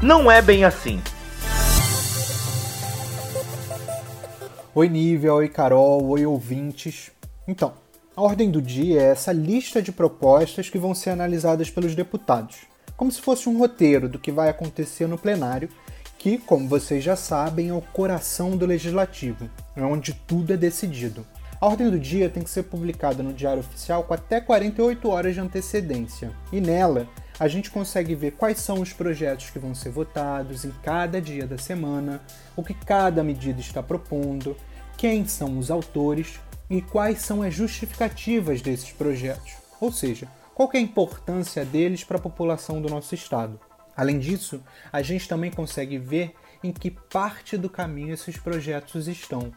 Não 0.01 0.31
é 0.31 0.41
bem 0.41 0.65
assim. 0.65 0.99
Oi, 4.75 4.89
Nível, 4.89 5.35
oi, 5.35 5.49
Carol, 5.49 6.03
oi, 6.07 6.25
ouvintes. 6.25 7.11
Então, 7.47 7.75
a 8.15 8.21
ordem 8.23 8.49
do 8.49 8.59
dia 8.59 8.99
é 8.99 9.11
essa 9.11 9.31
lista 9.31 9.83
de 9.83 9.91
propostas 9.91 10.67
que 10.67 10.79
vão 10.79 10.95
ser 10.95 11.11
analisadas 11.11 11.69
pelos 11.69 11.93
deputados, 11.93 12.61
como 12.97 13.11
se 13.11 13.21
fosse 13.21 13.47
um 13.47 13.59
roteiro 13.59 14.09
do 14.09 14.17
que 14.17 14.31
vai 14.31 14.49
acontecer 14.49 15.05
no 15.05 15.15
plenário, 15.15 15.69
que, 16.17 16.39
como 16.39 16.67
vocês 16.67 17.03
já 17.03 17.15
sabem, 17.15 17.69
é 17.69 17.73
o 17.73 17.83
coração 17.83 18.57
do 18.57 18.65
legislativo, 18.65 19.47
é 19.75 19.83
onde 19.83 20.11
tudo 20.11 20.53
é 20.53 20.57
decidido. 20.57 21.23
A 21.61 21.67
ordem 21.67 21.91
do 21.91 21.99
dia 21.99 22.27
tem 22.27 22.41
que 22.41 22.49
ser 22.49 22.63
publicada 22.63 23.21
no 23.21 23.31
Diário 23.31 23.59
Oficial 23.59 24.03
com 24.05 24.15
até 24.15 24.41
48 24.41 25.07
horas 25.07 25.35
de 25.35 25.39
antecedência, 25.39 26.31
e 26.51 26.59
nela 26.59 27.07
a 27.39 27.47
gente 27.47 27.71
consegue 27.71 28.15
ver 28.15 28.31
quais 28.31 28.59
são 28.59 28.79
os 28.81 28.93
projetos 28.93 29.49
que 29.49 29.59
vão 29.59 29.73
ser 29.73 29.89
votados 29.89 30.65
em 30.65 30.71
cada 30.83 31.21
dia 31.21 31.47
da 31.47 31.57
semana, 31.57 32.21
o 32.55 32.63
que 32.63 32.73
cada 32.73 33.23
medida 33.23 33.59
está 33.59 33.81
propondo, 33.81 34.55
quem 34.97 35.25
são 35.25 35.57
os 35.57 35.71
autores 35.71 36.39
e 36.69 36.81
quais 36.81 37.19
são 37.19 37.41
as 37.41 37.53
justificativas 37.53 38.61
desses 38.61 38.91
projetos, 38.91 39.53
ou 39.81 39.91
seja, 39.91 40.27
qual 40.53 40.69
é 40.73 40.77
a 40.77 40.81
importância 40.81 41.65
deles 41.65 42.03
para 42.03 42.17
a 42.17 42.21
população 42.21 42.81
do 42.81 42.89
nosso 42.89 43.15
estado. 43.15 43.59
Além 43.95 44.19
disso, 44.19 44.61
a 44.91 45.01
gente 45.01 45.27
também 45.27 45.51
consegue 45.51 45.97
ver 45.97 46.35
em 46.63 46.71
que 46.71 46.89
parte 46.89 47.57
do 47.57 47.69
caminho 47.69 48.13
esses 48.13 48.37
projetos 48.37 49.07
estão. 49.07 49.51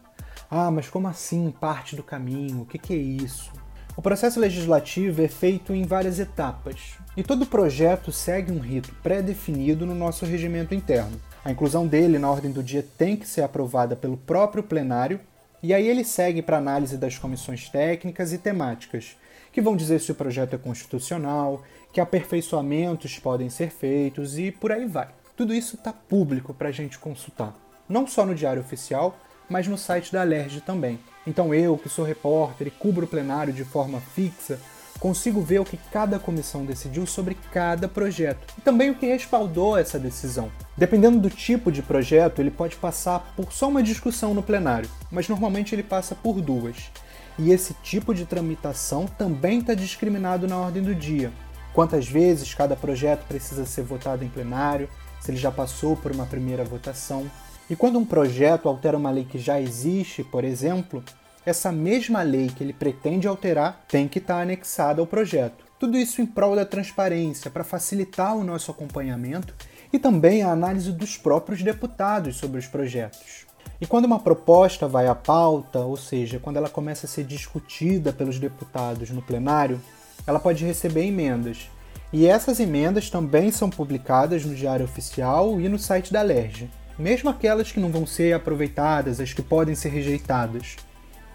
Ah, 0.50 0.70
mas 0.70 0.88
como 0.88 1.08
assim 1.08 1.50
parte 1.50 1.96
do 1.96 2.02
caminho? 2.02 2.62
O 2.62 2.66
que, 2.66 2.78
que 2.78 2.92
é 2.92 2.96
isso? 2.96 3.50
O 3.96 4.02
processo 4.02 4.38
legislativo 4.38 5.22
é 5.22 5.28
feito 5.28 5.74
em 5.74 5.82
várias 5.84 6.18
etapas, 6.18 6.98
e 7.16 7.22
todo 7.22 7.46
projeto 7.46 8.12
segue 8.12 8.52
um 8.52 8.58
rito 8.58 8.94
pré-definido 9.02 9.86
no 9.86 9.94
nosso 9.94 10.26
regimento 10.26 10.74
interno. 10.74 11.18
A 11.42 11.50
inclusão 11.50 11.86
dele 11.86 12.18
na 12.18 12.30
ordem 12.30 12.52
do 12.52 12.62
dia 12.62 12.84
tem 12.98 13.16
que 13.16 13.26
ser 13.26 13.40
aprovada 13.40 13.96
pelo 13.96 14.18
próprio 14.18 14.62
plenário, 14.62 15.18
e 15.62 15.72
aí 15.72 15.88
ele 15.88 16.04
segue 16.04 16.42
para 16.42 16.58
análise 16.58 16.98
das 16.98 17.18
comissões 17.18 17.70
técnicas 17.70 18.34
e 18.34 18.38
temáticas, 18.38 19.16
que 19.50 19.62
vão 19.62 19.74
dizer 19.74 19.98
se 20.02 20.12
o 20.12 20.14
projeto 20.14 20.54
é 20.54 20.58
constitucional, 20.58 21.62
que 21.90 21.98
aperfeiçoamentos 21.98 23.18
podem 23.18 23.48
ser 23.48 23.70
feitos 23.70 24.38
e 24.38 24.52
por 24.52 24.72
aí 24.72 24.84
vai. 24.84 25.08
Tudo 25.34 25.54
isso 25.54 25.76
está 25.76 25.94
público 25.94 26.52
para 26.52 26.68
a 26.68 26.72
gente 26.72 26.98
consultar, 26.98 27.54
não 27.88 28.06
só 28.06 28.26
no 28.26 28.34
Diário 28.34 28.60
Oficial, 28.60 29.18
mas 29.48 29.66
no 29.66 29.78
site 29.78 30.12
da 30.12 30.20
Alerj 30.20 30.60
também. 30.60 30.98
Então 31.26 31.52
eu, 31.52 31.76
que 31.76 31.88
sou 31.88 32.04
repórter 32.04 32.68
e 32.68 32.70
cubro 32.70 33.04
o 33.04 33.08
plenário 33.08 33.52
de 33.52 33.64
forma 33.64 34.00
fixa, 34.00 34.58
consigo 34.98 35.40
ver 35.40 35.60
o 35.60 35.64
que 35.64 35.78
cada 35.92 36.18
comissão 36.18 36.64
decidiu 36.64 37.06
sobre 37.06 37.36
cada 37.52 37.88
projeto 37.88 38.54
e 38.56 38.60
também 38.60 38.90
o 38.90 38.94
que 38.94 39.06
respaldou 39.06 39.76
essa 39.76 39.98
decisão. 39.98 40.50
Dependendo 40.76 41.18
do 41.18 41.30
tipo 41.30 41.70
de 41.70 41.82
projeto, 41.82 42.40
ele 42.40 42.50
pode 42.50 42.76
passar 42.76 43.34
por 43.36 43.52
só 43.52 43.68
uma 43.68 43.82
discussão 43.82 44.34
no 44.34 44.42
plenário, 44.42 44.88
mas 45.10 45.28
normalmente 45.28 45.74
ele 45.74 45.82
passa 45.82 46.14
por 46.14 46.40
duas. 46.40 46.90
E 47.38 47.50
esse 47.50 47.74
tipo 47.82 48.14
de 48.14 48.24
tramitação 48.24 49.06
também 49.06 49.58
está 49.58 49.74
discriminado 49.74 50.46
na 50.48 50.56
ordem 50.56 50.82
do 50.82 50.94
dia. 50.94 51.30
Quantas 51.74 52.08
vezes 52.08 52.54
cada 52.54 52.74
projeto 52.74 53.26
precisa 53.26 53.66
ser 53.66 53.82
votado 53.82 54.24
em 54.24 54.28
plenário, 54.28 54.88
se 55.20 55.30
ele 55.30 55.36
já 55.36 55.50
passou 55.50 55.96
por 55.96 56.12
uma 56.12 56.24
primeira 56.24 56.64
votação. 56.64 57.30
E 57.68 57.74
quando 57.74 57.98
um 57.98 58.04
projeto 58.04 58.68
altera 58.68 58.96
uma 58.96 59.10
lei 59.10 59.24
que 59.24 59.38
já 59.38 59.60
existe, 59.60 60.22
por 60.22 60.44
exemplo, 60.44 61.02
essa 61.44 61.72
mesma 61.72 62.22
lei 62.22 62.48
que 62.48 62.62
ele 62.62 62.72
pretende 62.72 63.26
alterar 63.26 63.84
tem 63.88 64.06
que 64.06 64.18
estar 64.18 64.40
anexada 64.40 65.00
ao 65.00 65.06
projeto. 65.06 65.64
Tudo 65.78 65.98
isso 65.98 66.22
em 66.22 66.26
prol 66.26 66.56
da 66.56 66.64
transparência, 66.64 67.50
para 67.50 67.64
facilitar 67.64 68.36
o 68.36 68.44
nosso 68.44 68.70
acompanhamento 68.70 69.54
e 69.92 69.98
também 69.98 70.42
a 70.42 70.50
análise 70.50 70.90
dos 70.92 71.16
próprios 71.16 71.62
deputados 71.62 72.36
sobre 72.36 72.58
os 72.58 72.66
projetos. 72.66 73.46
E 73.80 73.86
quando 73.86 74.06
uma 74.06 74.18
proposta 74.18 74.88
vai 74.88 75.06
à 75.06 75.14
pauta, 75.14 75.80
ou 75.80 75.96
seja, 75.96 76.38
quando 76.38 76.56
ela 76.56 76.68
começa 76.68 77.06
a 77.06 77.08
ser 77.08 77.24
discutida 77.24 78.12
pelos 78.12 78.38
deputados 78.38 79.10
no 79.10 79.20
plenário, 79.20 79.80
ela 80.26 80.40
pode 80.40 80.64
receber 80.64 81.04
emendas. 81.04 81.68
E 82.12 82.26
essas 82.26 82.58
emendas 82.58 83.10
também 83.10 83.50
são 83.50 83.68
publicadas 83.68 84.44
no 84.44 84.54
Diário 84.54 84.84
Oficial 84.84 85.60
e 85.60 85.68
no 85.68 85.78
site 85.78 86.12
da 86.12 86.22
LERJ, 86.22 86.70
mesmo 86.98 87.28
aquelas 87.30 87.70
que 87.70 87.80
não 87.80 87.90
vão 87.90 88.06
ser 88.06 88.34
aproveitadas, 88.34 89.20
as 89.20 89.32
que 89.32 89.42
podem 89.42 89.74
ser 89.74 89.90
rejeitadas. 89.90 90.76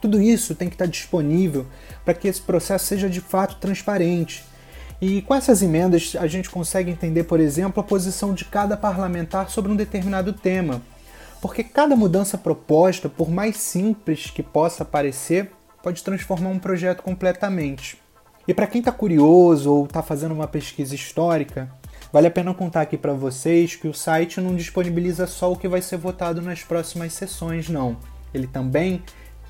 Tudo 0.02 0.22
isso 0.22 0.56
tem 0.56 0.68
que 0.68 0.76
estar 0.76 0.88
disponível 0.88 1.68
para 2.04 2.14
que 2.14 2.28
esse 2.28 2.42
processo 2.42 2.86
seja 2.86 3.10
de 3.10 3.22
fato 3.22 3.58
transparente. 3.58 4.44
E 5.00 5.22
com 5.22 5.36
essas 5.36 5.62
emendas 5.62 6.16
a 6.20 6.28
gente 6.28 6.50
consegue 6.50 6.92
entender, 6.92 7.24
por 7.24 7.40
exemplo, 7.40 7.82
a 7.82 7.84
posição 7.84 8.34
de 8.34 8.46
cada 8.46 8.76
parlamentar 8.76 9.50
sobre 9.50 9.72
um 9.72 9.76
determinado 9.76 10.34
tema. 10.34 10.82
Porque 11.42 11.64
cada 11.64 11.96
mudança 11.96 12.38
proposta, 12.38 13.10
por 13.10 13.30
mais 13.30 13.58
simples 13.58 14.30
que 14.30 14.44
possa 14.44 14.86
parecer, 14.86 15.52
pode 15.82 16.04
transformar 16.04 16.50
um 16.50 16.60
projeto 16.60 17.02
completamente. 17.02 18.00
E 18.48 18.54
para 18.54 18.68
quem 18.68 18.80
está 18.80 18.92
curioso 18.92 19.72
ou 19.72 19.86
está 19.86 20.02
fazendo 20.02 20.34
uma 20.34 20.48
pesquisa 20.48 20.94
histórica, 20.94 21.70
vale 22.12 22.28
a 22.28 22.32
pena 22.32 22.54
contar 22.54 22.82
aqui 22.82 22.98
para 22.98 23.14
vocês 23.14 23.76
que 23.76 23.88
o 23.88 23.94
site 23.94 24.40
não 24.42 24.56
disponibiliza 24.56 25.28
só 25.28 25.52
o 25.52 25.58
que 25.58 25.68
vai 25.68 25.82
ser 25.82 25.98
votado 25.98 26.42
nas 26.42 26.64
próximas 26.64 27.14
sessões, 27.14 27.70
não. 27.70 27.98
Ele 28.34 28.48
também 28.48 29.02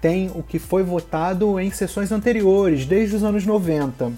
tem 0.01 0.31
o 0.33 0.41
que 0.41 0.57
foi 0.57 0.83
votado 0.83 1.59
em 1.59 1.69
sessões 1.71 2.11
anteriores, 2.11 2.85
desde 2.85 3.15
os 3.15 3.23
anos 3.23 3.45
90. 3.45 4.11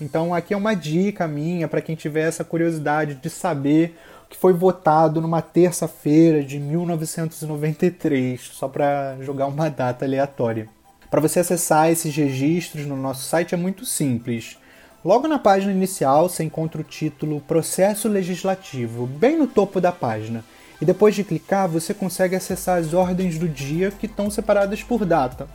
Então 0.00 0.34
aqui 0.34 0.54
é 0.54 0.56
uma 0.56 0.74
dica 0.74 1.26
minha 1.26 1.66
para 1.66 1.80
quem 1.80 1.96
tiver 1.96 2.28
essa 2.28 2.44
curiosidade 2.44 3.14
de 3.16 3.28
saber 3.28 3.96
o 4.26 4.28
que 4.28 4.36
foi 4.36 4.52
votado 4.52 5.20
numa 5.20 5.42
terça-feira 5.42 6.44
de 6.44 6.58
1993, 6.58 8.40
só 8.40 8.68
para 8.68 9.16
jogar 9.20 9.46
uma 9.46 9.68
data 9.68 10.04
aleatória. 10.04 10.68
Para 11.10 11.20
você 11.20 11.40
acessar 11.40 11.90
esses 11.90 12.14
registros 12.14 12.86
no 12.86 12.96
nosso 12.96 13.24
site 13.24 13.54
é 13.54 13.58
muito 13.58 13.84
simples. 13.84 14.56
Logo 15.02 15.26
na 15.26 15.38
página 15.38 15.72
inicial 15.72 16.28
você 16.28 16.44
encontra 16.44 16.78
o 16.78 16.84
título 16.84 17.40
Processo 17.40 18.06
Legislativo, 18.06 19.06
bem 19.06 19.34
no 19.34 19.46
topo 19.46 19.80
da 19.80 19.90
página. 19.90 20.44
E 20.78 20.84
depois 20.84 21.14
de 21.14 21.24
clicar, 21.24 21.66
você 21.66 21.94
consegue 21.94 22.36
acessar 22.36 22.78
as 22.78 22.92
ordens 22.92 23.38
do 23.38 23.48
dia 23.48 23.90
que 23.90 24.04
estão 24.04 24.28
separadas 24.28 24.82
por 24.82 25.06
data. 25.06 25.48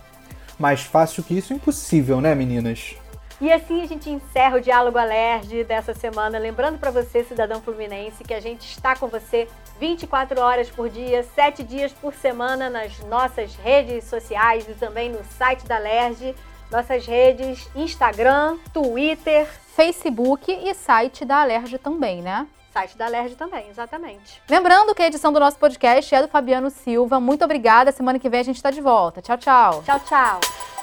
Mais 0.58 0.80
fácil 0.82 1.22
que 1.22 1.38
isso, 1.38 1.54
impossível, 1.54 2.20
né, 2.20 2.34
meninas? 2.34 2.96
E 3.40 3.52
assim 3.52 3.82
a 3.82 3.86
gente 3.86 4.10
encerra 4.10 4.56
o 4.56 4.60
Diálogo 4.60 4.98
Alerge 4.98 5.62
dessa 5.62 5.94
semana. 5.94 6.38
Lembrando 6.38 6.78
para 6.78 6.90
você, 6.90 7.22
cidadão 7.22 7.62
fluminense, 7.62 8.24
que 8.24 8.34
a 8.34 8.40
gente 8.40 8.68
está 8.68 8.96
com 8.96 9.06
você 9.06 9.46
24 9.78 10.40
horas 10.40 10.68
por 10.70 10.88
dia, 10.88 11.22
7 11.22 11.62
dias 11.62 11.92
por 11.92 12.14
semana 12.14 12.68
nas 12.68 12.98
nossas 13.04 13.54
redes 13.54 14.04
sociais 14.04 14.66
e 14.68 14.72
também 14.72 15.08
no 15.08 15.22
site 15.38 15.66
da 15.66 15.76
Alerj. 15.76 16.34
Nossas 16.70 17.06
redes 17.06 17.68
Instagram, 17.74 18.56
Twitter, 18.72 19.48
Facebook 19.74 20.50
e 20.50 20.74
site 20.74 21.24
da 21.24 21.42
Alerj 21.42 21.78
também, 21.78 22.22
né? 22.22 22.46
Site 22.72 22.96
da 22.98 23.06
Alerj 23.06 23.34
também, 23.36 23.68
exatamente. 23.70 24.42
Lembrando 24.48 24.94
que 24.94 25.02
a 25.02 25.06
edição 25.06 25.32
do 25.32 25.40
nosso 25.40 25.58
podcast 25.58 26.14
é 26.14 26.22
do 26.22 26.28
Fabiano 26.28 26.68
Silva. 26.70 27.18
Muito 27.18 27.44
obrigada. 27.44 27.90
Semana 27.90 28.18
que 28.18 28.28
vem 28.28 28.40
a 28.40 28.44
gente 28.44 28.56
está 28.56 28.70
de 28.70 28.80
volta. 28.80 29.22
Tchau, 29.22 29.38
tchau. 29.38 29.82
Tchau, 29.82 30.00
tchau. 30.00 30.75